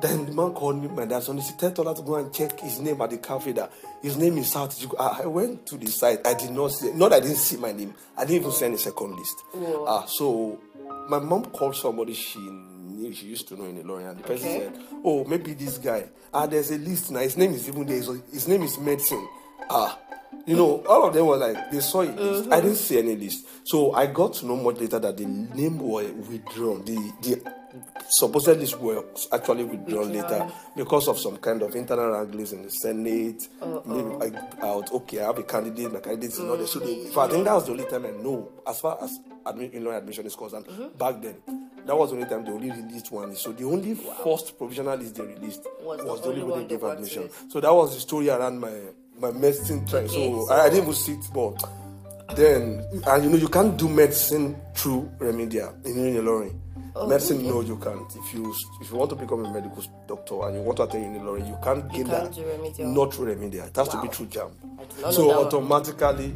then 0.00 0.26
the 0.26 0.32
man 0.32 0.52
called 0.52 0.82
me, 0.82 0.88
my 0.88 1.04
dad, 1.04 1.22
son, 1.22 1.36
he 1.36 1.42
said, 1.42 1.58
tell 1.58 1.70
Tola 1.72 1.94
to 1.94 2.02
go 2.02 2.16
and 2.16 2.32
check 2.32 2.58
his 2.60 2.80
name 2.80 3.00
at 3.00 3.10
the 3.10 3.18
cafe. 3.18 3.52
That 3.52 3.70
his 4.02 4.16
name 4.16 4.36
is 4.38 4.52
Ah, 4.56 5.20
I 5.22 5.26
went 5.26 5.66
to 5.66 5.76
the 5.76 5.86
site. 5.86 6.26
I 6.26 6.34
did 6.34 6.50
not 6.50 6.68
see. 6.72 6.92
Not 6.92 7.12
I 7.12 7.20
didn't 7.20 7.36
see 7.36 7.56
my 7.56 7.72
name. 7.72 7.94
I 8.16 8.24
didn't 8.24 8.40
even 8.42 8.52
see 8.52 8.64
any 8.66 8.76
second 8.76 9.16
list. 9.16 9.36
Whoa. 9.52 9.84
Ah, 9.86 10.04
so 10.06 10.58
my 11.08 11.18
mom 11.18 11.44
called 11.46 11.76
somebody 11.76 12.14
she 12.14 12.38
knew 12.38 13.12
she 13.12 13.26
used 13.26 13.48
to 13.48 13.56
know 13.56 13.64
in 13.64 13.82
Ilorin, 13.82 14.10
and 14.10 14.18
the 14.18 14.22
person 14.22 14.48
Okay. 14.48 14.58
said, 14.64 14.78
"Oh, 15.04 15.24
maybe 15.24 15.54
this 15.54 15.78
guy. 15.78 16.04
Ah, 16.32 16.46
there's 16.46 16.70
a 16.70 16.78
list 16.78 17.10
now. 17.10 17.20
His 17.20 17.36
name 17.36 17.52
is 17.54 17.68
even 17.68 17.86
there. 17.86 17.96
His 18.32 18.48
name 18.48 18.62
is 18.62 18.78
Medicine. 18.78 19.26
Ah." 19.70 19.98
You 20.46 20.56
know, 20.56 20.82
all 20.88 21.06
of 21.08 21.14
them 21.14 21.26
were 21.26 21.36
like 21.38 21.70
they 21.70 21.80
saw 21.80 22.00
it. 22.02 22.14
list. 22.16 22.50
I 22.52 22.60
didn't 22.60 22.76
see 22.76 22.98
any 22.98 23.16
list, 23.16 23.46
so 23.62 23.92
I 23.92 24.06
got 24.08 24.34
to 24.34 24.46
know 24.46 24.56
much 24.56 24.78
later 24.78 24.98
that 24.98 25.16
the 25.16 25.24
name 25.24 25.78
were 25.78 26.02
withdrawn. 26.12 26.84
The 26.84 27.12
the 27.22 27.52
supposed 28.08 28.48
list 28.48 28.78
were 28.80 29.04
actually 29.32 29.64
withdrawn 29.64 30.12
later 30.12 30.46
because 30.76 31.08
of 31.08 31.18
some 31.18 31.36
kind 31.38 31.62
of 31.62 31.74
internal 31.74 32.10
wranglings 32.10 32.52
in 32.52 32.62
the 32.62 32.70
Senate. 32.70 33.48
Oh, 33.60 33.82
Maybe 33.86 34.00
oh. 34.02 34.18
like 34.18 34.64
out. 34.64 34.92
Okay, 34.92 35.20
I 35.20 35.26
have 35.26 35.38
a 35.38 35.42
candidate. 35.42 35.92
My 35.92 36.00
candidate 36.00 36.30
is 36.32 36.40
not 36.40 36.56
there. 36.56 36.66
So, 36.66 36.78
they, 36.78 37.06
so 37.10 37.20
I 37.20 37.28
think 37.28 37.44
that 37.44 37.54
was 37.54 37.66
the 37.66 37.72
only 37.72 37.84
time 37.86 38.06
I 38.06 38.10
know 38.10 38.50
as 38.66 38.80
far 38.80 38.98
as 39.02 39.18
admi- 39.44 39.72
in-law 39.72 39.92
admission 39.92 40.26
is 40.26 40.36
concerned. 40.36 40.66
Mm-hmm. 40.66 40.96
Back 40.98 41.22
then, 41.22 41.36
that 41.86 41.96
was 41.96 42.10
the 42.10 42.16
only 42.16 42.28
time 42.28 42.44
they 42.44 42.52
only 42.52 42.70
released 42.70 43.10
one. 43.12 43.34
So 43.36 43.52
the 43.52 43.64
only 43.64 43.94
first 43.94 44.56
provisional 44.56 44.96
list 44.96 45.16
they 45.16 45.24
released 45.24 45.66
Was 45.82 46.02
was, 46.02 46.20
the 46.22 46.28
only 46.28 46.42
one 46.44 46.60
they 46.60 46.66
gave 46.66 46.82
admission. 46.82 47.28
So 47.48 47.60
that 47.60 47.72
was 47.72 47.94
the 47.94 48.00
story 48.00 48.30
around 48.30 48.58
my 48.60 48.72
my 49.18 49.30
medicine. 49.30 49.84
Okay, 49.88 50.06
so, 50.08 50.46
so- 50.46 50.52
I, 50.52 50.66
I 50.66 50.68
didn't 50.70 50.84
even 50.84 50.94
sit, 50.94 51.18
but 51.32 51.62
then 52.36 52.84
and 53.06 53.24
you 53.24 53.30
know 53.30 53.36
you 53.36 53.48
can't 53.48 53.76
do 53.76 53.88
medicine 53.88 54.56
through 54.74 55.10
remedial 55.18 55.74
in 55.84 55.94
Unilorin. 55.94 56.58
Oh, 56.96 57.08
medicine, 57.08 57.38
okay. 57.38 57.48
no, 57.48 57.60
you 57.60 57.76
can't. 57.78 58.14
If 58.16 58.32
you 58.34 58.54
if 58.80 58.90
you 58.90 58.96
want 58.96 59.10
to 59.10 59.16
become 59.16 59.44
a 59.44 59.52
medical 59.52 59.82
doctor 60.06 60.46
and 60.46 60.54
you 60.56 60.62
want 60.62 60.76
to 60.76 60.84
attend 60.84 61.16
Unilorin, 61.16 61.48
you 61.48 61.56
can't 61.62 61.88
get 61.90 62.06
can't 62.06 62.08
that. 62.10 62.32
do 62.34 62.44
remedial. 62.46 62.88
Not 62.92 63.12
through 63.14 63.26
remedial. 63.26 63.66
It 63.66 63.74
has 63.76 63.88
to 63.88 64.00
be 64.00 64.08
through 64.08 64.26
JAMB. 64.26 64.52
I 64.78 64.84
did 64.84 64.90
not 64.96 65.00
know 65.02 65.10
So 65.10 65.22
that 65.28 65.36
one. 65.36 65.46
automatically, 65.46 66.34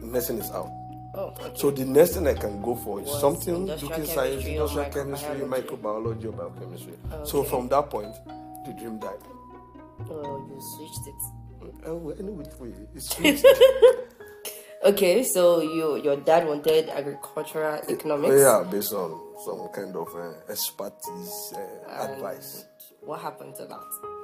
medicine 0.00 0.38
is 0.38 0.50
out. 0.52 0.70
Oh, 1.14 1.34
okay. 1.40 1.50
So 1.56 1.70
the 1.72 1.84
next 1.84 2.14
thing 2.14 2.28
I 2.28 2.34
can 2.34 2.62
go 2.62 2.76
for 2.76 3.00
is 3.00 3.06
Was 3.08 3.20
something 3.20 3.66
looking 3.66 4.04
science, 4.04 4.44
industrial 4.44 4.90
chemistry, 4.90 5.28
microbiology? 5.40 6.22
microbiology, 6.22 6.24
or 6.26 6.32
biochemistry. 6.32 6.92
So 7.24 7.42
from 7.42 7.68
that 7.68 7.90
point, 7.90 8.14
the 8.64 8.74
dream 8.78 8.98
died. 9.00 9.18
Oh, 10.08 10.46
you 10.48 10.60
switched 10.76 11.08
it. 11.08 11.14
Mm, 11.64 11.88
oh, 11.88 12.10
anyway, 12.18 12.44
wait, 12.60 12.74
it's 12.94 13.08
sweet. 13.16 13.42
Okay, 14.84 15.24
so 15.24 15.60
you 15.62 15.96
your 15.96 16.16
dad 16.16 16.46
wanted 16.46 16.90
agricultural 16.90 17.74
eh, 17.88 17.92
economics. 17.92 18.34
Oh, 18.34 18.62
yeah, 18.62 18.70
based 18.70 18.92
on 18.92 19.18
some 19.44 19.68
kind 19.68 19.94
of 19.96 20.08
uh, 20.14 20.32
expertise 20.50 21.54
uh, 21.54 22.02
advice. 22.02 22.64
What 23.00 23.20
happened 23.20 23.54
to 23.56 23.66
that? 23.66 24.16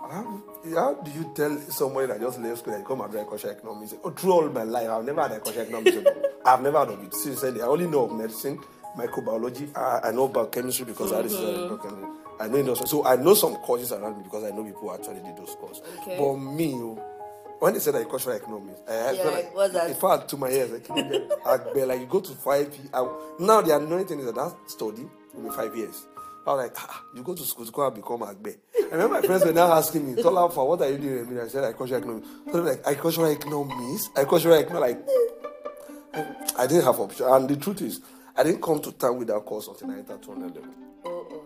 How, 0.00 0.42
how 0.74 0.94
do 0.94 1.10
you 1.10 1.30
tell 1.34 1.56
somebody 1.70 2.06
that 2.08 2.20
just 2.20 2.40
left 2.40 2.58
school 2.58 2.74
and 2.74 2.86
come 2.86 3.00
and 3.02 3.12
do 3.12 3.18
economics? 3.18 3.94
Oh, 4.02 4.10
through 4.10 4.32
all 4.32 4.48
my 4.48 4.62
life, 4.62 4.88
I've 4.88 5.04
never 5.04 5.22
had 5.22 5.32
agricultural 5.32 5.66
economics. 5.66 6.10
I've 6.44 6.62
never 6.62 6.78
heard 6.78 6.90
of 6.90 7.04
it. 7.04 7.14
Sincerely, 7.14 7.60
I 7.62 7.66
only 7.66 7.86
know 7.86 8.04
of 8.06 8.12
medicine, 8.12 8.58
microbiology. 8.96 9.76
I, 9.76 10.08
I 10.08 10.12
know 10.12 10.24
about 10.24 10.52
chemistry 10.52 10.86
because 10.86 11.12
I 11.12 11.26
studied 11.28 11.68
biochemistry. 11.68 12.08
I 12.40 12.48
know. 12.48 12.74
So 12.74 13.04
I 13.04 13.16
know 13.16 13.34
some 13.34 13.56
courses 13.56 13.92
around 13.92 14.16
me 14.16 14.24
because 14.24 14.44
I 14.44 14.50
know 14.50 14.64
people 14.64 14.80
who 14.80 14.92
actually 14.94 15.20
did 15.20 15.36
those 15.36 15.54
courses. 15.56 15.82
Okay. 16.00 16.16
But 16.18 16.36
me, 16.36 16.72
oh, 16.74 16.98
when 17.60 17.74
they 17.74 17.78
said 17.80 17.94
agricultural 17.94 18.36
economics, 18.36 18.80
I, 18.88 18.92
I 18.92 19.12
Yeah, 19.12 19.24
like, 19.24 19.54
what's 19.54 19.74
that? 19.74 19.88
In 19.90 19.94
fact, 19.96 20.28
to 20.30 20.36
my 20.36 20.48
ears, 20.50 20.72
I 20.72 20.80
couldn't 20.80 21.10
get 21.10 21.44
agbe, 21.44 21.86
like 21.86 22.00
you 22.00 22.06
go 22.06 22.20
to 22.20 22.32
five. 22.34 22.68
I, 22.92 23.08
now 23.38 23.60
the 23.60 23.76
annoying 23.76 24.06
thing 24.06 24.20
is 24.20 24.26
that 24.26 24.34
that 24.34 24.54
study 24.66 25.06
will 25.34 25.48
be 25.50 25.56
five 25.56 25.74
years. 25.76 26.06
I 26.46 26.54
was 26.54 26.64
like, 26.64 26.74
ah, 26.78 27.04
you 27.14 27.22
go 27.22 27.34
to 27.34 27.42
school 27.44 27.66
to 27.66 27.70
come 27.72 27.84
and 27.84 27.94
become 27.96 28.20
agbe. 28.20 28.56
I 28.76 28.84
remember 28.96 29.20
my 29.20 29.22
friends 29.22 29.44
were 29.44 29.52
now 29.52 29.72
asking 29.72 30.16
me, 30.16 30.22
Tola, 30.22 30.50
for 30.50 30.66
what 30.68 30.80
are 30.80 30.90
you 30.90 30.98
doing? 30.98 31.18
in 31.18 31.20
Remedial?" 31.28 31.44
I 31.44 31.48
said 31.48 31.64
agricultural 31.64 32.00
economics. 32.00 32.28
So 32.46 32.52
they 32.52 32.60
were 32.60 32.70
like 32.70 32.80
agricultural 32.86 33.30
economics, 33.30 34.08
agricultural 34.16 34.54
economics, 34.56 35.00
like. 35.06 35.08
I 36.58 36.66
didn't 36.66 36.84
have 36.84 36.98
option, 36.98 37.26
and 37.26 37.48
the 37.48 37.56
truth 37.56 37.82
is, 37.82 38.00
I 38.36 38.42
didn't 38.42 38.60
come 38.62 38.80
to 38.80 38.90
town 38.92 39.18
with 39.18 39.28
that 39.28 39.44
course 39.44 39.68
until 39.68 39.90
I 39.92 39.98
entered 39.98 40.20
200 40.22 40.54
level. 40.56 41.44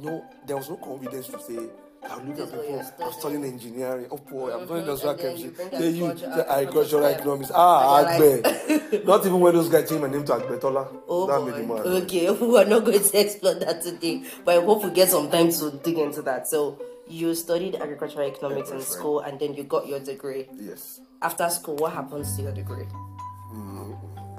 No, 0.00 0.24
there 0.46 0.56
was 0.56 0.68
no 0.68 0.76
confidence 0.76 1.28
to 1.28 1.40
say, 1.40 1.58
I 2.04 2.16
look 2.16 2.36
This 2.36 2.52
at 2.52 2.60
people, 2.62 3.06
I'm 3.06 3.12
studying 3.12 3.44
engineering, 3.44 4.06
oh 4.10 4.16
boy, 4.16 4.52
I'm 4.52 4.66
doing 4.66 4.80
industrial 4.80 5.14
and 5.14 5.20
then 5.20 5.36
you 5.38 5.50
chemistry. 5.52 5.88
you, 5.88 6.06
agriculture- 6.06 6.34
say 6.34 6.44
agricultural 6.48 7.04
economics. 7.06 7.50
Ah, 7.54 8.04
Agbe. 8.04 9.04
Not 9.06 9.26
even 9.26 9.40
when 9.40 9.54
those 9.54 9.68
guys 9.68 9.88
changed 9.88 10.02
my 10.02 10.08
name 10.10 10.24
to 10.24 10.32
Agbe 10.32 10.60
Tola. 10.60 10.88
Oh 11.08 11.26
that 11.26 11.40
made. 11.56 12.02
Okay, 12.02 12.30
we 12.46 12.58
are 12.58 12.64
not 12.64 12.84
going 12.84 13.00
to 13.02 13.18
explore 13.18 13.54
that 13.54 13.82
today, 13.82 14.24
but 14.44 14.58
I 14.58 14.64
hope 14.64 14.84
we 14.84 14.90
get 14.90 15.08
some 15.10 15.30
time 15.30 15.50
to 15.52 15.70
dig 15.82 15.98
into 15.98 16.22
that. 16.22 16.48
So 16.48 16.80
you 17.08 17.34
studied 17.34 17.76
agricultural 17.76 18.26
economics 18.28 18.70
in 18.70 18.80
school, 18.80 19.20
and 19.20 19.38
then 19.38 19.54
you 19.54 19.64
got 19.64 19.86
your 19.86 20.00
degree. 20.00 20.48
Yes. 20.58 21.00
After 21.20 21.48
school, 21.50 21.76
what 21.76 21.92
happens 21.92 22.34
to 22.36 22.42
your 22.42 22.52
degree? 22.52 22.86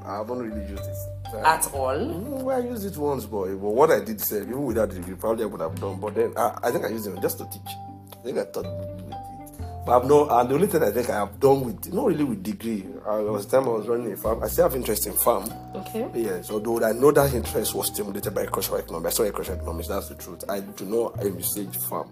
I 0.05 0.17
haven't 0.17 0.39
really 0.39 0.70
used 0.70 0.84
it. 0.84 0.98
Uh, 1.34 1.38
At 1.46 1.74
all? 1.74 1.96
Mm, 1.98 2.44
well, 2.44 2.62
I 2.62 2.66
used 2.66 2.86
it 2.86 2.98
once, 2.98 3.25
boy. 3.25 3.50
But 3.56 3.70
what 3.70 3.92
I 3.92 4.00
did 4.04 4.22
say, 4.22 4.42
even 4.42 4.63
without 4.66 4.90
the 4.90 4.96
degree, 4.96 5.16
probably 5.16 5.44
I 5.44 5.48
would 5.48 5.62
have 5.62 5.80
done. 5.80 6.00
But 6.00 6.16
then 6.16 6.34
I, 6.38 6.60
I 6.63 6.72
think 6.72 6.86
I 6.86 6.90
used 6.90 7.08
it 7.08 7.20
just 7.22 7.38
to 7.40 7.46
teach. 7.46 7.74
I 8.12 8.16
think 8.24 8.38
I 8.38 8.46
taught 8.46 8.66
with 8.66 9.00
it. 9.00 9.16
But 9.86 9.98
I've 9.98 10.08
no, 10.08 10.30
and 10.30 10.50
the 10.50 10.54
only 10.56 10.68
thing 10.68 10.82
I 10.82 10.92
think 10.92 11.10
I 11.10 11.16
have 11.16 11.40
done 11.42 11.66
with, 11.66 11.92
not 11.94 12.06
really 12.08 12.24
with 12.24 12.42
degree. 12.42 12.86
I 13.06 13.18
was 13.20 13.46
time 13.46 13.66
I 13.66 13.72
was 13.72 13.86
running 13.88 14.13
a 14.13 14.16
farm. 14.16 14.42
I 14.42 14.48
still 14.48 14.63
have 14.70 14.75
interest 14.78 15.08
in 15.08 15.13
farm. 15.13 15.52
Okay. 15.75 16.08
Yes, 16.16 16.50
although 16.52 16.82
I 16.86 16.94
know 16.94 17.12
that 17.12 17.34
interest 17.34 17.75
was 17.75 17.88
stimulated 17.88 18.34
by 18.34 18.46
cultural 18.46 18.78
economics. 18.80 19.20
I 19.20 19.25
saw 19.25 19.32
cultural 19.34 19.58
economics, 19.58 19.90
that's 19.90 20.08
the 20.08 20.16
truth. 20.16 20.46
I 20.50 20.62
do 20.62 20.86
not 20.86 21.20
envisage 21.25 21.75
farm. 21.75 22.10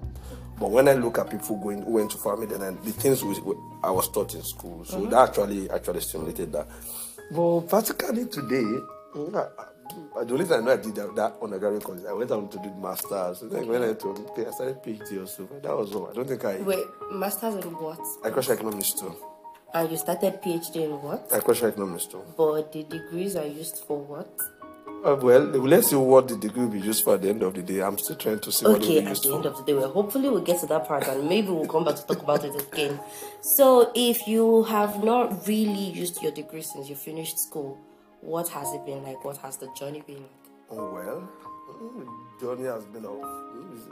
But 0.60 0.70
when 0.70 0.90
I 0.90 0.94
look 0.96 1.18
at 1.18 1.30
people 1.32 1.56
going 1.63 1.82
who 1.84 1.92
went 1.94 2.12
to 2.12 2.18
farming, 2.18 2.50
then 2.50 2.78
the 2.84 2.92
things 2.92 3.24
we, 3.24 3.40
we- 3.40 3.56
I 3.84 3.90
was 3.90 4.10
taught 4.10 4.36
in 4.36 4.44
school, 4.44 4.84
so 4.84 5.06
that 5.06 5.30
actually 5.30 5.70
actually 5.70 6.01
stimulated 6.01 6.51
that. 6.51 6.68
But 7.32 7.62
practically 7.62 8.25
today, 8.25 8.80
I- 9.15 9.39
I- 10.20 10.24
the 10.24 10.34
only 10.34 10.46
thing 10.46 10.58
I 10.60 10.62
know 10.65 10.72
I 10.72 10.77
did 10.77 10.96
that, 10.96 11.15
that 11.15 11.34
undergraduate 11.41 11.84
course, 11.84 12.01
I 12.08 12.13
went 12.13 12.32
on 12.32 12.48
to 12.50 12.58
do 12.60 12.72
masters. 12.82 13.41
Then 13.41 13.68
when 13.68 13.84
I 13.84 13.94
told 13.94 14.20
okay, 14.32 14.46
I 14.46 14.51
started 14.51 14.82
PhD 14.84 15.22
or 15.24 15.27
so. 15.27 15.48
That 15.62 15.75
was 15.77 15.94
all. 15.94 16.08
I 16.10 16.13
don't 16.13 16.27
think 16.27 16.44
I. 16.46 16.58
Wait, 16.62 16.86
masters 17.12 17.56
in 17.65 17.72
what? 17.74 18.00
Agricultural 18.24 18.58
economics 18.58 18.94
too. 18.94 19.13
And 19.74 19.89
you 19.91 19.98
started 19.98 20.41
PhD 20.41 20.84
in 20.84 21.01
what? 21.01 21.27
Agricultural 21.32 21.72
economics 21.72 22.06
too. 22.06 22.22
But 22.38 22.72
the 22.72 22.84
degrees 22.84 23.36
are 23.36 23.46
used 23.46 23.80
for 23.86 23.98
what? 24.00 24.30
Uh, 25.03 25.15
well, 25.20 25.39
let's 25.41 25.89
see 25.89 25.96
what 25.96 26.27
the 26.27 26.38
degree 26.38 26.63
will 26.63 26.72
be 26.72 26.80
used 26.80 27.03
for 27.03 27.15
at 27.15 27.24
the 27.24 27.30
end 27.30 27.41
of 27.41 27.53
the 27.56 27.63
day. 27.63 27.82
I'm 27.82 27.98
still 27.98 28.15
trying 28.15 28.39
to 28.39 28.51
see 28.51 28.65
what 28.65 28.75
it 28.77 28.84
Okay, 28.84 28.96
will 28.96 29.01
be 29.01 29.06
at 29.08 29.10
used 29.10 29.24
the 29.24 29.34
end 29.34 29.44
for. 29.44 29.50
of 29.50 29.58
the 29.58 29.63
day, 29.63 29.74
well, 29.74 29.89
hopefully 29.89 30.30
we'll 30.30 30.41
get 30.41 30.60
to 30.60 30.68
that 30.68 30.88
part 30.88 31.08
and 31.08 31.27
maybe 31.27 31.48
we'll 31.50 31.65
come 31.68 31.84
back 31.84 31.96
to 31.96 32.06
talk 32.06 32.22
about 32.22 32.46
it 32.46 32.53
again. 32.72 33.00
So, 33.41 33.91
if 33.96 34.27
you 34.27 34.62
have 34.63 35.03
not 35.03 35.48
really 35.48 35.89
used 35.89 36.22
your 36.22 36.32
degree 36.32 36.62
since 36.62 36.88
you 36.88 36.96
finished 36.96 37.39
school, 37.39 37.80
what 38.22 38.48
has 38.50 38.72
it 38.74 38.86
been 38.86 39.04
like? 39.04 39.24
What 39.24 39.38
has 39.38 39.58
the 39.58 39.68
journey 39.78 40.01
been 40.06 40.22
like? 40.22 40.32
Oh, 40.70 40.94
well, 40.94 41.30
mm, 41.70 42.40
journey 42.40 42.68
has 42.68 42.86
been 42.86 43.06
of 43.06 43.20
mm, 43.20 43.92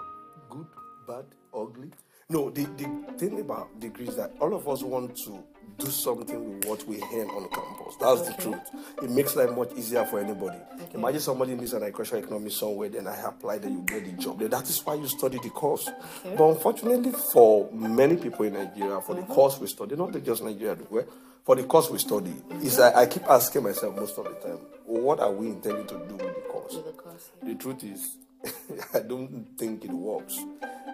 good, 0.49 0.67
bad, 1.07 1.25
ugly. 1.53 1.91
No, 2.31 2.51
the, 2.51 2.63
the 2.77 3.13
thing 3.17 3.39
about 3.39 3.79
degrees 3.79 4.09
is 4.09 4.15
that 4.17 4.31
all 4.39 4.53
of 4.53 4.67
us 4.69 4.83
want 4.83 5.17
to 5.25 5.43
do 5.79 5.87
something 5.87 6.57
with 6.59 6.65
what 6.65 6.87
we 6.87 6.99
learn 7.01 7.27
on 7.29 7.49
campus. 7.49 7.95
That's 7.99 8.21
the 8.29 8.33
truth. 8.41 8.69
It 9.01 9.09
makes 9.09 9.35
life 9.35 9.49
much 9.55 9.71
easier 9.75 10.05
for 10.05 10.19
anybody. 10.19 10.59
Imagine 10.93 11.21
somebody 11.21 11.55
needs 11.55 11.73
an 11.73 11.81
agricultural 11.81 12.23
economy 12.23 12.51
somewhere, 12.51 12.89
then 12.89 13.07
I 13.07 13.19
apply, 13.21 13.57
then 13.57 13.71
you 13.73 13.81
get 13.81 14.05
the 14.05 14.21
job. 14.21 14.39
That 14.41 14.69
is 14.69 14.79
why 14.85 14.93
you 14.95 15.07
study 15.07 15.39
the 15.41 15.49
course. 15.49 15.89
But 16.23 16.47
unfortunately, 16.49 17.13
for 17.33 17.67
many 17.71 18.15
people 18.15 18.45
in 18.45 18.53
Nigeria, 18.53 19.01
for 19.01 19.15
the 19.15 19.23
course 19.23 19.59
we 19.59 19.65
study, 19.65 19.95
not 19.95 20.11
just 20.23 20.43
Nigeria, 20.43 20.77
well, 20.89 21.05
for 21.49 21.55
the 21.55 21.63
course 21.63 21.89
we 21.89 21.97
study, 21.97 22.31
is 22.61 22.79
I, 22.79 22.93
I 23.01 23.05
keep 23.07 23.23
asking 23.23 23.63
myself 23.63 23.95
most 23.95 24.15
of 24.19 24.25
the 24.25 24.35
time, 24.35 24.59
what 24.85 25.19
are 25.19 25.31
we 25.31 25.47
intending 25.47 25.87
to 25.87 25.95
do 25.95 26.13
with 26.13 26.35
the 26.35 26.41
course? 26.41 26.75
With 26.75 26.85
the 26.85 26.91
course? 26.91 27.31
The 27.41 27.55
truth 27.55 27.83
is, 27.85 28.17
I 28.93 28.99
don't 28.99 29.47
think 29.57 29.83
it 29.83 29.89
works. 29.89 30.37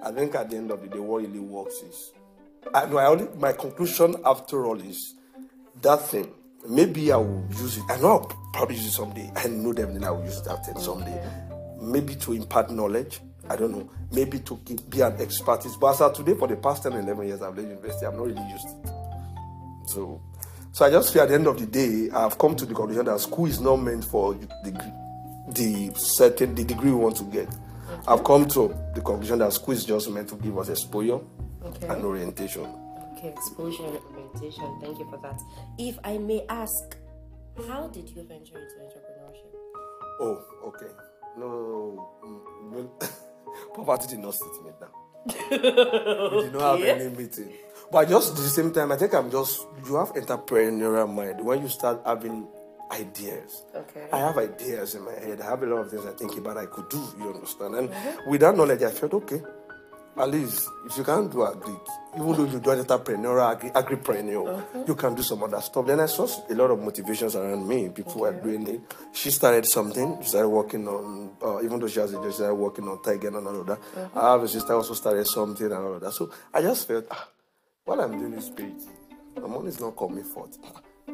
I 0.01 0.11
think 0.11 0.33
at 0.33 0.49
the 0.49 0.55
end 0.55 0.71
of 0.71 0.81
the 0.81 0.87
day, 0.87 0.99
what 0.99 1.23
really 1.23 1.39
works 1.39 1.81
is, 1.81 2.13
I 2.73 2.83
I 2.83 3.05
only, 3.07 3.27
my 3.37 3.51
conclusion 3.51 4.15
after 4.23 4.65
all 4.65 4.79
is 4.79 5.15
that 5.81 6.01
thing. 6.03 6.31
Maybe 6.65 7.11
I 7.11 7.17
will 7.17 7.45
use 7.49 7.75
it. 7.75 7.83
I 7.89 7.97
know 7.97 8.11
I'll 8.11 8.51
probably 8.53 8.77
use 8.77 8.87
it 8.87 8.91
someday. 8.91 9.29
I 9.35 9.49
know 9.49 9.73
definitely 9.73 10.07
I 10.07 10.11
will 10.11 10.23
use 10.23 10.41
that 10.43 10.65
thing 10.65 10.79
someday. 10.79 11.21
Maybe 11.81 12.15
to 12.15 12.31
impart 12.31 12.71
knowledge. 12.71 13.19
I 13.49 13.57
don't 13.57 13.71
know. 13.73 13.89
Maybe 14.13 14.39
to 14.39 14.55
keep, 14.63 14.89
be 14.89 15.01
an 15.01 15.19
expertise. 15.19 15.75
But 15.75 15.95
as 15.95 16.01
of 16.01 16.13
today, 16.13 16.33
for 16.35 16.47
the 16.47 16.55
past 16.55 16.83
10, 16.83 16.93
11 16.93 17.27
years 17.27 17.41
I've 17.41 17.57
left 17.57 17.67
university, 17.67 18.05
I've 18.05 18.13
not 18.13 18.27
really 18.27 18.49
used 18.49 18.67
it. 18.69 18.91
So, 19.87 20.21
so 20.75 20.83
I 20.83 20.89
just 20.89 21.13
feel 21.13 21.21
at 21.21 21.29
the 21.29 21.35
end 21.35 21.47
of 21.47 21.57
the 21.57 21.65
day, 21.65 22.09
I've 22.13 22.37
come 22.37 22.53
to 22.57 22.65
the 22.65 22.73
conclusion 22.73 23.05
that 23.05 23.17
school 23.21 23.45
is 23.45 23.61
not 23.61 23.77
meant 23.77 24.03
for 24.03 24.33
the 24.33 24.93
the 25.53 25.91
certain 25.95 26.53
the 26.53 26.65
degree 26.65 26.91
we 26.91 26.97
want 26.97 27.15
to 27.15 27.23
get. 27.23 27.47
I've 28.05 28.25
come 28.25 28.45
to 28.49 28.75
the 28.93 28.99
conclusion 28.99 29.39
that 29.39 29.53
school 29.53 29.73
is 29.73 29.85
just 29.85 30.09
meant 30.11 30.27
to 30.29 30.35
give 30.35 30.57
us 30.57 30.67
exposure 30.67 31.19
Okay. 31.63 31.87
and 31.87 32.03
orientation. 32.03 32.65
Okay, 33.17 33.29
exposure 33.29 33.85
and 33.85 33.99
orientation. 34.11 34.77
Thank 34.81 34.99
you 34.99 35.09
for 35.09 35.17
that. 35.23 35.39
If 35.77 35.97
I 36.03 36.17
may 36.17 36.45
ask, 36.49 36.97
how 37.69 37.87
did 37.87 38.09
you 38.09 38.23
venture 38.27 38.57
into 38.57 38.75
entrepreneurship? 38.83 39.55
Oh, 40.19 40.43
okay. 40.67 40.91
No, 41.37 42.09
mm, 42.25 42.71
well, 42.71 43.09
poverty 43.75 44.07
did 44.09 44.19
not 44.19 44.33
sit 44.33 44.63
me 44.65 44.71
down. 44.77 44.91
we 46.35 46.41
did 46.43 46.53
not 46.53 46.79
have 46.79 46.87
any 46.99 47.15
meeting. 47.15 47.53
But 47.91 48.09
just 48.09 48.31
at 48.31 48.37
the 48.37 48.49
same 48.49 48.71
time, 48.73 48.91
I 48.91 48.97
think 48.97 49.13
I'm 49.13 49.29
just 49.31 49.65
you 49.85 49.95
have 49.95 50.13
entrepreneurial 50.13 51.11
mind 51.13 51.45
when 51.45 51.61
you 51.61 51.69
start 51.69 52.01
having 52.05 52.47
ideas. 52.91 53.63
Okay. 53.73 54.07
I 54.11 54.19
have 54.19 54.37
ideas 54.37 54.95
in 54.95 55.03
my 55.05 55.13
head. 55.13 55.41
I 55.41 55.45
have 55.45 55.63
a 55.63 55.65
lot 55.65 55.77
of 55.81 55.89
things 55.91 56.05
I 56.05 56.11
think 56.11 56.37
about 56.37 56.57
I 56.57 56.65
could 56.65 56.89
do, 56.89 57.01
you 57.19 57.33
understand? 57.33 57.75
And 57.75 57.89
with 58.27 58.41
that 58.41 58.55
knowledge, 58.55 58.83
I 58.83 58.91
felt 58.91 59.13
okay. 59.13 59.41
At 60.17 60.29
least 60.29 60.69
if 60.85 60.97
you 60.97 61.03
can't 61.03 61.29
do 61.29 61.45
agri, 61.45 61.73
even 62.15 62.31
though 62.31 62.45
you 62.45 62.59
do 62.59 62.69
entrepreneurial, 62.69 63.51
agri, 63.51 63.69
agripreneur, 63.71 64.87
you 64.87 64.95
can 64.95 65.13
do 65.13 65.21
some 65.21 65.43
other 65.43 65.59
stuff. 65.59 65.85
Then 65.85 65.99
I 65.99 66.05
saw 66.05 66.25
a 66.49 66.53
lot 66.53 66.71
of 66.71 66.79
motivations 66.79 67.35
around 67.35 67.67
me. 67.67 67.89
People 67.89 68.21
were 68.21 68.31
doing 68.31 68.65
it. 68.67 68.81
She 69.11 69.29
started 69.29 69.65
something. 69.65 70.19
She 70.21 70.29
started 70.29 70.47
working 70.47 70.87
on, 70.87 71.31
uh, 71.43 71.61
even 71.63 71.79
though 71.79 71.87
she 71.89 71.99
has 71.99 72.11
a 72.11 72.15
job, 72.15 72.27
she 72.27 72.31
started 72.31 72.55
working 72.55 72.87
on 72.87 73.01
Tiger 73.03 73.27
and 73.27 73.45
all 73.45 73.59
of 73.59 73.67
that. 73.67 73.79
I 74.15 74.31
have 74.31 74.43
a 74.43 74.47
sister 74.47 74.73
also 74.73 74.93
started 74.93 75.27
something 75.27 75.65
and 75.65 75.75
all 75.75 75.95
of 75.95 76.01
that. 76.01 76.13
So 76.13 76.31
I 76.53 76.61
just 76.61 76.87
felt, 76.87 77.07
ah, 77.11 77.27
what 77.85 77.99
I'm 77.99 78.17
doing 78.17 78.33
is 78.33 78.49
great. 78.49 78.81
The 79.35 79.47
money 79.47 79.67
is 79.67 79.79
not 79.79 79.95
coming 79.95 80.23
forth. 80.23 80.57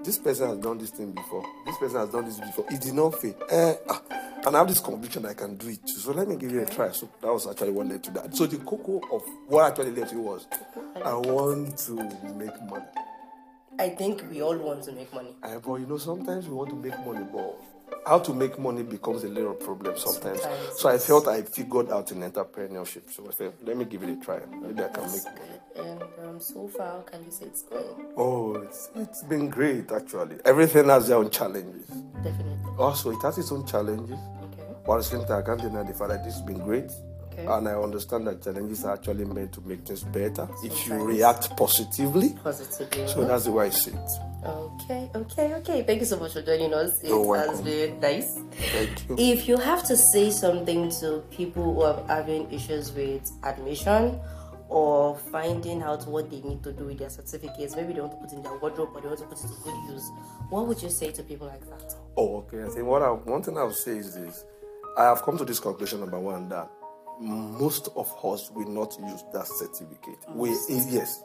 This 0.03 0.17
person 0.17 0.47
has 0.47 0.57
done 0.59 0.77
this 0.77 0.89
thing 0.91 1.11
before. 1.11 1.45
This 1.65 1.77
person 1.77 1.97
has 1.97 2.09
done 2.09 2.25
this 2.25 2.39
before. 2.39 2.65
It 2.69 2.79
did 2.81 2.93
not 2.93 3.19
fail. 3.19 3.35
Eh, 3.49 3.75
ah, 3.89 4.01
and 4.45 4.55
I 4.55 4.59
have 4.59 4.69
this 4.69 4.79
conviction 4.79 5.25
I 5.25 5.33
can 5.33 5.57
do 5.57 5.67
it 5.67 5.85
too. 5.85 5.99
So 5.99 6.13
let 6.13 6.27
me 6.29 6.37
give 6.37 6.51
you 6.51 6.61
a 6.63 6.65
try. 6.65 6.91
So 6.91 7.09
that 7.21 7.27
was 7.27 7.45
actually 7.45 7.71
what 7.71 7.87
led 7.87 8.03
to 8.05 8.11
that. 8.11 8.33
So 8.35 8.45
the 8.45 8.57
cocoa 8.59 9.01
of 9.13 9.21
what 9.47 9.69
actually 9.69 9.91
led 9.91 10.09
to 10.09 10.15
it 10.15 10.21
was 10.21 10.47
I 11.03 11.13
want 11.13 11.77
to 11.79 11.93
make 12.35 12.61
money. 12.63 12.85
I 13.77 13.89
think 13.89 14.23
we 14.29 14.41
all 14.41 14.57
want 14.57 14.83
to 14.83 14.93
make 14.93 15.13
money. 15.13 15.35
Eh, 15.43 15.57
but 15.61 15.73
you 15.75 15.87
know, 15.87 15.97
sometimes 15.97 16.47
we 16.47 16.53
want 16.53 16.69
to 16.69 16.75
make 16.75 16.97
money, 17.05 17.25
but 17.33 17.59
how 18.05 18.19
to 18.19 18.33
make 18.33 18.57
money 18.59 18.83
becomes 18.83 19.23
a 19.23 19.27
little 19.29 19.53
problem 19.53 19.97
sometimes. 19.97 20.41
Sometimes, 20.41 20.79
So 20.79 20.89
I 20.89 20.97
felt 20.97 21.27
I 21.27 21.41
figured 21.43 21.91
out 21.91 22.11
in 22.11 22.19
entrepreneurship. 22.21 23.11
So 23.11 23.27
I 23.27 23.31
said, 23.31 23.53
let 23.63 23.77
me 23.77 23.85
give 23.85 24.03
it 24.03 24.09
a 24.09 24.15
try. 24.23 24.39
Maybe 24.61 24.83
I 24.83 24.87
can 24.89 25.11
make 25.11 25.23
money. 25.25 25.59
And 25.75 26.03
um, 26.27 26.39
so 26.39 26.67
far, 26.67 26.87
how 26.97 27.01
can 27.01 27.23
you 27.23 27.31
say 27.31 27.45
it's 27.45 27.61
going? 27.63 27.83
Oh, 28.17 28.55
it's, 28.55 28.89
it's 28.95 29.23
been 29.23 29.49
great 29.49 29.91
actually. 29.91 30.37
Everything 30.45 30.89
has 30.89 31.07
their 31.07 31.17
own 31.17 31.29
challenges. 31.29 31.87
Definitely. 31.87 32.57
Also, 32.77 33.11
it 33.11 33.21
has 33.21 33.37
its 33.37 33.51
own 33.51 33.65
challenges. 33.65 34.11
Okay. 34.17 34.63
But 34.85 34.93
at 34.93 34.97
the 34.97 35.03
same 35.03 35.25
time, 35.25 35.39
I 35.39 35.45
can't 35.45 35.61
deny 35.61 35.83
the 35.83 35.93
fact 35.93 36.09
that 36.09 36.23
this 36.23 36.33
has 36.33 36.41
been 36.41 36.59
great. 36.59 36.89
Okay. 37.31 37.45
And 37.45 37.67
I 37.69 37.75
understand 37.75 38.27
that 38.27 38.43
challenges 38.43 38.83
are 38.83 38.93
actually 38.93 39.25
meant 39.25 39.53
to 39.53 39.61
make 39.61 39.85
things 39.85 40.03
better 40.03 40.47
if 40.63 40.87
you 40.87 40.95
react 40.95 41.55
positively. 41.55 42.35
Positively. 42.43 43.07
So 43.07 43.23
that's 43.25 43.45
the 43.45 43.51
way 43.51 43.67
I 43.67 43.69
see 43.69 43.91
it. 43.91 44.09
Okay, 44.43 45.09
okay, 45.13 45.53
okay. 45.55 45.83
Thank 45.83 45.99
you 45.99 46.05
so 46.05 46.17
much 46.17 46.33
for 46.33 46.41
joining 46.41 46.73
us. 46.73 47.01
It 47.03 47.09
You're 47.09 47.37
has 47.37 47.47
welcome. 47.47 47.65
been 47.65 47.99
nice. 47.99 48.39
Thank 48.51 49.09
you. 49.09 49.15
If 49.17 49.47
you 49.47 49.57
have 49.57 49.83
to 49.83 49.95
say 49.95 50.31
something 50.31 50.89
to 50.99 51.23
people 51.29 51.75
who 51.75 51.81
are 51.83 52.03
having 52.07 52.51
issues 52.51 52.91
with 52.91 53.29
admission 53.43 54.19
or 54.67 55.15
finding 55.31 55.83
out 55.83 56.07
what 56.07 56.31
they 56.31 56.41
need 56.41 56.63
to 56.63 56.71
do 56.71 56.85
with 56.85 56.97
their 56.97 57.09
certificates, 57.09 57.75
maybe 57.75 57.93
they 57.93 58.01
want 58.01 58.13
to 58.13 58.17
put 58.17 58.33
in 58.33 58.41
their 58.41 58.57
wardrobe 58.57 58.89
or 58.95 59.01
they 59.01 59.07
want 59.07 59.19
to 59.19 59.25
put 59.25 59.37
it 59.37 59.47
to 59.47 59.63
good 59.63 59.93
use, 59.93 60.09
what 60.49 60.65
would 60.65 60.81
you 60.81 60.89
say 60.89 61.11
to 61.11 61.21
people 61.21 61.45
like 61.45 61.61
that? 61.69 61.93
Oh, 62.17 62.37
okay. 62.37 62.63
I 62.63 62.69
think 62.69 62.85
what 62.85 63.03
I, 63.03 63.09
one 63.11 63.43
thing 63.43 63.57
I 63.59 63.63
would 63.63 63.75
say 63.75 63.97
is 63.97 64.15
this: 64.15 64.43
I 64.97 65.03
have 65.03 65.21
come 65.21 65.37
to 65.37 65.45
this 65.45 65.59
conclusion 65.59 65.99
number 65.99 66.19
one 66.19 66.49
that 66.49 66.67
most 67.19 67.89
of 67.95 68.11
us 68.25 68.49
will 68.49 68.67
not 68.67 68.97
use 68.99 69.23
that 69.33 69.45
certificate. 69.45 70.19
Mm. 70.29 70.35
We 70.35 70.49
yes, 70.89 71.23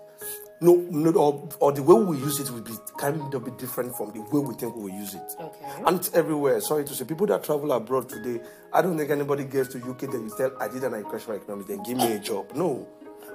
no, 0.61 0.75
no, 0.91 1.11
or, 1.13 1.49
or 1.61 1.73
the 1.73 1.83
way 1.83 2.03
we 2.03 2.17
use 2.17 2.41
it 2.41 2.51
will 2.51 2.63
be 2.63 2.73
kind 2.99 3.35
of 3.35 3.45
be 3.45 3.51
different 3.53 3.95
from 3.95 4.13
the 4.13 4.21
way 4.21 4.41
we 4.41 4.55
think 4.55 4.75
we 4.75 4.85
will 4.85 4.99
use 4.99 5.15
it. 5.15 5.33
Okay. 5.39 5.67
And 5.87 5.99
it's 5.99 6.13
everywhere. 6.15 6.61
Sorry 6.61 6.85
to 6.85 6.95
say, 6.95 7.05
people 7.05 7.27
that 7.27 7.45
travel 7.45 7.73
abroad 7.73 8.09
today, 8.09 8.41
I 8.73 8.81
don't 8.81 8.97
think 8.97 9.11
anybody 9.11 9.45
gets 9.45 9.69
to 9.75 9.79
UK 9.79 10.01
then 10.13 10.25
you 10.25 10.33
tell 10.37 10.57
I 10.59 10.69
did 10.69 10.83
an 10.85 10.95
agricultural 10.95 11.37
economics, 11.37 11.69
then 11.69 11.83
give 11.83 11.99
me 11.99 12.13
a 12.13 12.19
job. 12.19 12.53
No. 12.55 12.89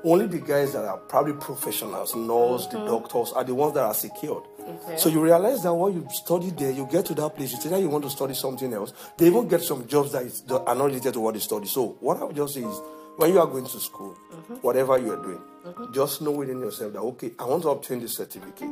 Only 0.03 0.25
the 0.25 0.39
guys 0.39 0.73
that 0.73 0.83
are 0.83 0.97
probably 0.97 1.33
professionals, 1.33 2.15
nurse, 2.15 2.65
the 2.65 2.77
mm-hmm. 2.77 2.87
doctors, 2.87 3.31
are 3.33 3.43
the 3.43 3.53
ones 3.53 3.75
that 3.75 3.83
are 3.83 3.93
secured. 3.93 4.43
Okay. 4.59 4.97
So 4.97 5.09
you 5.09 5.21
realize 5.21 5.61
that 5.61 5.73
when 5.75 5.93
you 5.93 6.07
study 6.11 6.49
there, 6.49 6.71
you 6.71 6.87
get 6.91 7.05
to 7.05 7.13
that 7.15 7.35
place, 7.35 7.51
you 7.51 7.59
say 7.59 7.69
that 7.69 7.79
you 7.79 7.89
want 7.89 8.03
to 8.05 8.09
study 8.09 8.33
something 8.33 8.73
else. 8.73 8.93
They 9.17 9.27
even 9.27 9.47
get 9.47 9.61
some 9.61 9.87
jobs 9.87 10.13
that 10.13 10.23
is, 10.23 10.41
that 10.41 10.59
are 10.59 10.73
not 10.73 10.85
related 10.85 11.13
to 11.13 11.19
what 11.19 11.35
they 11.35 11.39
study. 11.39 11.67
So 11.67 11.97
what 11.99 12.17
I 12.17 12.23
would 12.23 12.35
just 12.35 12.55
say 12.55 12.61
is, 12.61 12.81
when 13.17 13.31
you 13.31 13.39
are 13.39 13.45
going 13.45 13.65
to 13.65 13.79
school, 13.79 14.17
mm-hmm. 14.33 14.55
whatever 14.55 14.97
you 14.97 15.11
are 15.11 15.21
doing, 15.21 15.41
Mm-hmm. 15.65 15.93
just 15.93 16.21
know 16.21 16.31
within 16.31 16.59
yourself 16.59 16.93
that 16.93 16.99
okay, 16.99 17.31
I 17.37 17.45
want 17.45 17.63
to 17.63 17.69
obtain 17.69 17.99
this 17.99 18.15
certificate. 18.15 18.69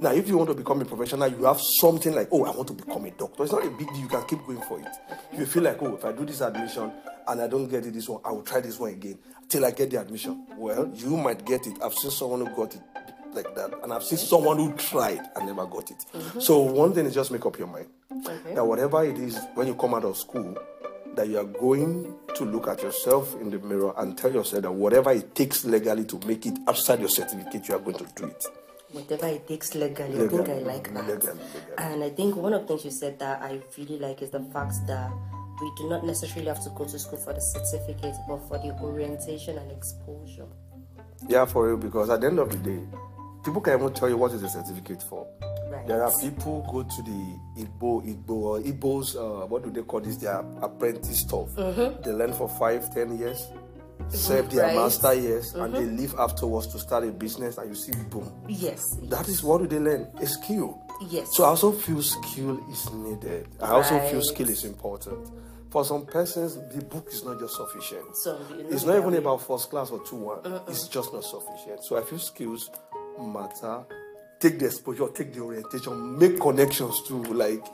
Now, 0.00 0.12
if 0.12 0.26
you 0.28 0.36
want 0.36 0.50
to 0.50 0.54
become 0.56 0.80
a 0.80 0.84
professional, 0.84 1.28
you 1.28 1.44
have 1.44 1.60
something 1.60 2.14
like, 2.14 2.28
oh, 2.32 2.44
I 2.44 2.50
want 2.50 2.66
to 2.68 2.74
become 2.74 3.04
a 3.04 3.10
doctor. 3.12 3.44
It's 3.44 3.52
not 3.52 3.64
a 3.64 3.70
big 3.70 3.88
deal. 3.88 3.98
You 3.98 4.08
can 4.08 4.24
keep 4.26 4.44
going 4.46 4.60
for 4.62 4.80
it. 4.80 4.88
If 5.32 5.38
you 5.38 5.46
feel 5.46 5.62
like, 5.62 5.80
oh, 5.82 5.94
if 5.94 6.04
I 6.04 6.12
do 6.12 6.24
this 6.24 6.40
admission 6.40 6.90
and 7.28 7.40
I 7.40 7.46
don't 7.46 7.68
get 7.68 7.86
it 7.86 7.94
this 7.94 8.08
one, 8.08 8.20
I 8.24 8.32
will 8.32 8.42
try 8.42 8.60
this 8.60 8.78
one 8.80 8.90
again 8.90 9.18
till 9.48 9.64
I 9.64 9.70
get 9.70 9.90
the 9.90 10.00
admission. 10.00 10.44
Well, 10.56 10.90
you 10.94 11.16
might 11.16 11.44
get 11.44 11.66
it. 11.66 11.78
I've 11.82 11.94
seen 11.94 12.10
someone 12.10 12.44
who 12.46 12.54
got 12.56 12.74
it 12.74 12.82
like 13.32 13.54
that, 13.54 13.72
and 13.82 13.92
I've 13.92 14.02
seen 14.04 14.18
someone 14.18 14.58
who 14.58 14.72
tried 14.74 15.20
and 15.36 15.46
never 15.46 15.64
got 15.66 15.90
it. 15.90 16.04
Mm-hmm. 16.12 16.40
So 16.40 16.58
one 16.60 16.92
thing 16.92 17.06
is 17.06 17.14
just 17.14 17.30
make 17.30 17.46
up 17.46 17.58
your 17.58 17.68
mind 17.68 17.86
Okay. 18.26 18.54
that 18.54 18.64
whatever 18.64 19.04
it 19.04 19.16
is 19.18 19.38
when 19.54 19.66
you 19.68 19.74
come 19.74 19.94
out 19.94 20.04
of 20.04 20.18
school, 20.18 20.54
that 21.14 21.28
you 21.28 21.38
are 21.38 21.44
going 21.44 22.14
to 22.34 22.44
look 22.44 22.68
at 22.68 22.82
yourself 22.82 23.34
in 23.40 23.50
the 23.50 23.58
mirror 23.58 23.92
and 23.98 24.16
tell 24.16 24.32
yourself 24.32 24.62
that 24.62 24.72
whatever 24.72 25.12
it 25.12 25.34
takes 25.34 25.64
legally 25.64 26.04
to 26.04 26.18
make 26.26 26.46
it 26.46 26.58
outside 26.66 27.00
your 27.00 27.08
certificate, 27.08 27.68
you 27.68 27.74
are 27.74 27.80
going 27.80 27.96
to 27.96 28.06
do 28.16 28.24
it. 28.26 28.44
Whatever 28.92 29.26
it 29.28 29.48
takes 29.48 29.74
legally, 29.74 30.24
I 30.24 30.28
think 30.28 30.48
I 30.48 30.58
like 30.58 30.92
that. 30.92 31.06
Legally, 31.06 31.16
legally. 31.16 31.38
And 31.78 32.04
I 32.04 32.10
think 32.10 32.36
one 32.36 32.52
of 32.52 32.62
the 32.62 32.68
things 32.68 32.84
you 32.84 32.90
said 32.90 33.18
that 33.20 33.42
I 33.42 33.60
really 33.78 33.98
like 33.98 34.22
is 34.22 34.30
the 34.30 34.40
fact 34.52 34.74
that 34.86 35.10
we 35.60 35.72
do 35.76 35.88
not 35.88 36.04
necessarily 36.04 36.48
have 36.48 36.62
to 36.64 36.70
go 36.70 36.84
to 36.84 36.98
school 36.98 37.18
for 37.18 37.32
the 37.32 37.40
certificate, 37.40 38.14
but 38.28 38.38
for 38.48 38.58
the 38.58 38.76
orientation 38.82 39.58
and 39.58 39.70
exposure. 39.70 40.46
Yeah, 41.28 41.44
for 41.44 41.68
real, 41.68 41.76
because 41.76 42.10
at 42.10 42.20
the 42.20 42.26
end 42.26 42.38
of 42.38 42.50
the 42.50 42.58
day, 42.58 42.82
people 43.44 43.60
can 43.60 43.78
even 43.80 43.92
tell 43.92 44.08
you 44.08 44.16
what 44.16 44.32
is 44.32 44.42
a 44.42 44.48
certificate 44.48 45.02
for. 45.02 45.26
Right. 45.70 45.86
There 45.86 46.02
are 46.02 46.12
people 46.20 46.66
go 46.70 46.82
to 46.82 47.02
the 47.02 47.38
Igbo, 47.64 48.04
Igbo 48.06 48.30
or 48.30 48.60
Igbos, 48.60 49.16
uh, 49.16 49.46
what 49.46 49.62
do 49.64 49.70
they 49.70 49.82
call 49.82 50.00
this? 50.00 50.16
Their 50.16 50.38
apprentice 50.60 51.20
stuff. 51.20 51.48
Mm-hmm. 51.56 52.02
They 52.02 52.10
learn 52.12 52.32
for 52.34 52.48
five, 52.48 52.92
ten 52.94 53.18
years, 53.18 53.40
mm-hmm. 53.40 54.10
serve 54.10 54.50
their 54.50 54.66
Right. 54.66 54.76
master 54.76 55.14
years, 55.14 55.54
and 55.54 55.74
they 55.74 55.80
mm-hmm. 55.80 55.96
leave 55.96 56.14
afterwards 56.18 56.66
to 56.68 56.78
start 56.78 57.04
a 57.04 57.12
business, 57.12 57.56
and 57.58 57.70
you 57.70 57.74
see, 57.74 57.92
boom. 58.10 58.30
Yes. 58.48 58.82
That 59.04 59.28
is 59.28 59.42
what 59.42 59.62
do 59.62 59.66
they 59.66 59.78
learn? 59.78 60.08
A 60.20 60.26
skill. 60.26 60.78
Yes. 61.08 61.28
So 61.32 61.44
I 61.44 61.48
also 61.48 61.72
feel 61.72 62.02
skill 62.02 62.60
is 62.70 62.92
needed. 62.92 63.48
I 63.60 63.70
also 63.70 63.98
feel 64.10 64.22
skill 64.22 64.48
is 64.50 64.64
important. 64.64 65.30
For 65.70 65.86
some 65.86 66.04
persons, 66.04 66.56
the 66.74 66.84
book 66.84 67.08
is 67.10 67.24
not 67.24 67.40
just 67.40 67.54
sufficient. 67.56 68.14
So, 68.16 68.38
you 68.58 68.64
know, 68.64 68.68
it's 68.68 68.84
not 68.84 68.98
even 68.98 69.14
about 69.14 69.40
first 69.40 69.70
class 69.70 69.90
or 69.90 70.00
two 70.04 70.16
one. 70.16 70.40
It's 70.68 70.86
just 70.86 71.14
not 71.14 71.24
sufficient. 71.24 71.82
So 71.82 71.96
I 71.96 72.02
feel 72.02 72.18
skills 72.18 72.68
matter. 73.20 73.84
Take 74.40 74.58
the 74.58 74.66
exposure, 74.66 75.08
take 75.08 75.32
the 75.32 75.40
orientation, 75.40 76.18
make 76.18 76.40
connections 76.40 77.02
too. 77.06 77.22
Like 77.24 77.64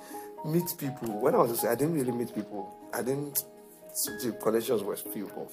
meet 0.44 0.74
people. 0.78 1.20
When 1.20 1.34
I 1.34 1.38
was 1.38 1.64
I 1.64 1.74
didn't 1.74 1.94
really 1.94 2.12
meet 2.12 2.34
people. 2.34 2.74
I 2.92 3.02
didn't. 3.02 3.42
The 4.22 4.32
connections 4.42 4.82
were 4.82 4.96
few. 4.96 5.30
But 5.34 5.50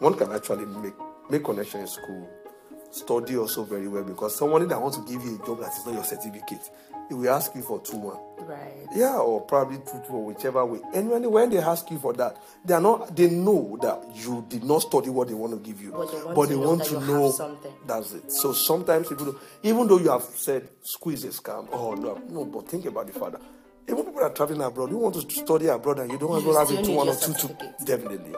one 0.00 0.14
can 0.14 0.32
actually 0.32 0.66
make 0.66 0.94
make 1.30 1.44
connection 1.44 1.80
in 1.80 1.86
school. 1.86 2.28
Study 2.90 3.36
also 3.36 3.64
very 3.64 3.86
well 3.86 4.02
because 4.02 4.34
someone 4.36 4.66
that 4.66 4.80
wants 4.80 4.96
to 4.96 5.04
give 5.04 5.22
you 5.22 5.38
a 5.42 5.46
job 5.46 5.60
that 5.60 5.72
is 5.72 5.84
not 5.84 5.94
your 5.94 6.04
certificate, 6.04 6.70
he 7.08 7.14
will 7.14 7.28
ask 7.30 7.54
you 7.54 7.60
for 7.62 7.80
two 7.82 7.98
one. 7.98 8.16
Right. 8.46 8.86
Yeah, 8.94 9.16
or 9.18 9.42
probably 9.42 9.76
two 9.78 10.00
two 10.06 10.14
or 10.14 10.24
whichever 10.24 10.64
way. 10.64 10.80
And 10.94 11.10
when, 11.10 11.30
when 11.30 11.50
they 11.50 11.58
ask 11.58 11.90
you 11.90 11.98
for 11.98 12.14
that, 12.14 12.38
they 12.64 12.72
are 12.72 12.80
not. 12.80 13.14
They 13.14 13.28
know 13.28 13.78
that 13.82 14.02
you 14.16 14.42
did 14.48 14.64
not 14.64 14.80
study 14.82 15.10
what 15.10 15.28
they 15.28 15.34
want 15.34 15.52
to 15.52 15.58
give 15.58 15.82
you, 15.82 15.90
But 15.90 16.10
they 16.10 16.16
want 16.24 16.34
but 16.34 16.42
to 16.46 16.48
they 16.48 16.60
know 16.60 16.68
want 16.68 16.84
to 16.84 16.94
have 16.98 17.08
know 17.08 17.30
something. 17.30 17.72
that's 17.86 18.12
it. 18.14 18.32
So 18.32 18.52
sometimes 18.54 19.08
people, 19.08 19.26
do, 19.26 19.40
even 19.62 19.86
though 19.86 19.98
you 19.98 20.10
have 20.10 20.22
said 20.22 20.68
squeeze 20.82 21.24
is 21.24 21.38
a 21.38 21.42
scam, 21.42 21.68
oh 21.70 21.92
no, 21.94 22.22
no, 22.30 22.46
but 22.46 22.68
think 22.68 22.86
about 22.86 23.06
the 23.06 23.12
father. 23.12 23.38
Even 23.86 24.04
people 24.04 24.20
that 24.20 24.30
are 24.32 24.34
traveling 24.34 24.62
abroad, 24.62 24.90
you 24.90 24.96
want 24.96 25.14
to 25.14 25.30
study 25.30 25.66
abroad 25.66 25.98
and 25.98 26.10
you 26.10 26.18
don't 26.18 26.30
want 26.30 26.44
You 26.44 26.52
to 26.52 26.58
have 26.58 26.70
a 26.70 26.82
two 26.82 26.92
one 26.92 27.08
or 27.08 27.16
two 27.16 27.34
two, 27.34 27.54
definitely. 27.84 28.34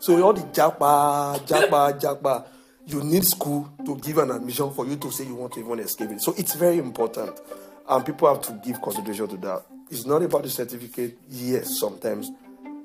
So 0.00 0.20
all 0.22 0.32
the 0.32 0.42
japa, 0.42 1.38
japa, 1.46 1.98
japa, 2.00 2.44
you 2.86 3.02
need 3.02 3.24
school 3.24 3.70
to 3.84 3.96
give 3.96 4.18
an 4.18 4.30
admission 4.30 4.70
for 4.72 4.86
you 4.86 4.96
to 4.96 5.10
say 5.10 5.24
you 5.24 5.34
want 5.34 5.52
to 5.54 5.60
even 5.60 5.78
escape 5.78 6.10
it. 6.10 6.20
So 6.20 6.34
it's 6.36 6.54
very 6.54 6.78
important, 6.78 7.40
and 7.88 8.04
people 8.04 8.32
have 8.32 8.42
to 8.42 8.60
give 8.64 8.80
consideration 8.82 9.28
to 9.28 9.36
that. 9.38 9.62
It's 9.90 10.06
not 10.06 10.22
about 10.22 10.42
the 10.42 10.50
certificate, 10.50 11.18
yes, 11.30 11.78
sometimes, 11.78 12.30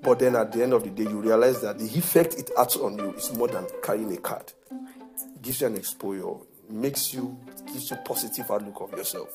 but 0.01 0.19
then 0.19 0.35
at 0.35 0.51
the 0.51 0.63
end 0.63 0.73
of 0.73 0.83
the 0.83 0.89
day, 0.89 1.03
you 1.09 1.19
realize 1.21 1.61
that 1.61 1.79
the 1.79 1.85
effect 1.85 2.35
it 2.35 2.49
has 2.57 2.75
on 2.77 2.97
you 2.97 3.13
is 3.13 3.33
more 3.33 3.47
than 3.47 3.65
carrying 3.83 4.11
a 4.13 4.17
card. 4.17 4.51
It 4.71 5.41
gives 5.41 5.61
you 5.61 5.67
an 5.67 5.75
exposure, 5.75 6.39
makes 6.69 7.13
you, 7.13 7.37
gives 7.67 7.89
you 7.91 7.97
positive 8.05 8.49
outlook 8.51 8.81
of 8.81 8.97
yourself. 8.97 9.29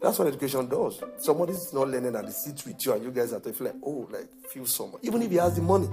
That's 0.00 0.18
what 0.18 0.28
education 0.28 0.68
does. 0.68 1.00
Somebody's 1.18 1.72
not 1.72 1.88
learning 1.88 2.16
and 2.16 2.26
they 2.26 2.32
sit 2.32 2.62
with 2.66 2.84
you, 2.84 2.92
and 2.92 3.04
you 3.04 3.10
guys 3.12 3.32
are 3.32 3.40
like, 3.60 3.74
oh, 3.84 4.08
like 4.10 4.26
feel 4.50 4.66
so 4.66 4.88
much. 4.88 5.00
even 5.04 5.22
if 5.22 5.30
he 5.30 5.36
has 5.36 5.54
the 5.54 5.62
money. 5.62 5.88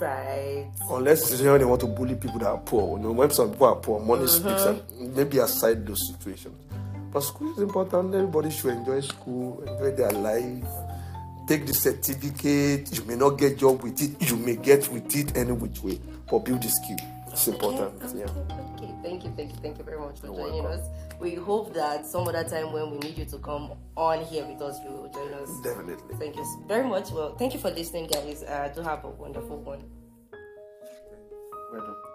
Right. 0.00 0.70
Unless 0.90 1.32
it's 1.32 1.42
when 1.42 1.58
they 1.58 1.64
want 1.64 1.80
to 1.82 1.86
bully 1.86 2.14
people 2.16 2.38
that 2.40 2.48
are 2.48 2.58
poor. 2.58 2.98
You 2.98 3.04
know, 3.04 3.12
when 3.12 3.30
some 3.30 3.52
people 3.52 3.68
are 3.68 3.76
poor, 3.76 4.00
money 4.00 4.24
mm-hmm. 4.24 4.48
speaks, 4.48 4.64
and 4.64 5.16
maybe 5.16 5.38
aside 5.38 5.86
those 5.86 6.12
situations. 6.12 6.56
But 7.12 7.20
school 7.20 7.52
is 7.52 7.62
important. 7.62 8.12
Everybody 8.14 8.50
should 8.50 8.72
enjoy 8.72 9.00
school, 9.00 9.62
enjoy 9.62 9.92
their 9.92 10.10
life. 10.10 10.64
Take 11.46 11.66
the 11.66 11.74
certificate. 11.74 12.92
You 12.96 13.04
may 13.04 13.14
not 13.14 13.38
get 13.38 13.58
job 13.58 13.82
with 13.82 14.00
it. 14.02 14.28
You 14.28 14.36
may 14.36 14.56
get 14.56 14.88
with 14.88 15.14
it 15.14 15.36
any 15.36 15.52
which 15.52 15.82
way. 15.82 16.00
But 16.28 16.40
build 16.40 16.62
the 16.62 16.68
skill. 16.68 16.96
It's 17.28 17.46
important. 17.46 18.00
Yeah. 18.16 18.24
Okay, 18.74 18.92
thank 19.02 19.24
you, 19.24 19.32
thank 19.36 19.52
you, 19.52 19.58
thank 19.62 19.78
you 19.78 19.84
very 19.84 19.98
much 19.98 20.20
for 20.20 20.26
You're 20.26 20.36
joining 20.36 20.64
welcome. 20.64 20.80
us. 20.80 21.13
We 21.24 21.36
hope 21.36 21.72
that 21.72 22.04
some 22.04 22.28
other 22.28 22.44
time 22.44 22.70
when 22.70 22.90
we 22.90 22.98
need 22.98 23.16
you 23.16 23.24
to 23.24 23.38
come 23.38 23.72
on 23.96 24.26
here 24.26 24.44
with 24.44 24.60
us, 24.60 24.78
you 24.84 24.90
will 24.90 25.08
join 25.08 25.32
us. 25.32 25.48
Definitely. 25.62 26.16
Thank 26.18 26.36
you 26.36 26.44
very 26.68 26.86
much. 26.86 27.12
Well, 27.12 27.34
thank 27.38 27.54
you 27.54 27.60
for 27.60 27.70
listening, 27.70 28.08
guys. 28.08 28.42
Uh, 28.42 28.70
do 28.74 28.82
have 28.82 29.06
a 29.06 29.08
wonderful 29.08 29.56
one. 29.56 29.84
Well 31.72 31.80
done. 31.80 32.13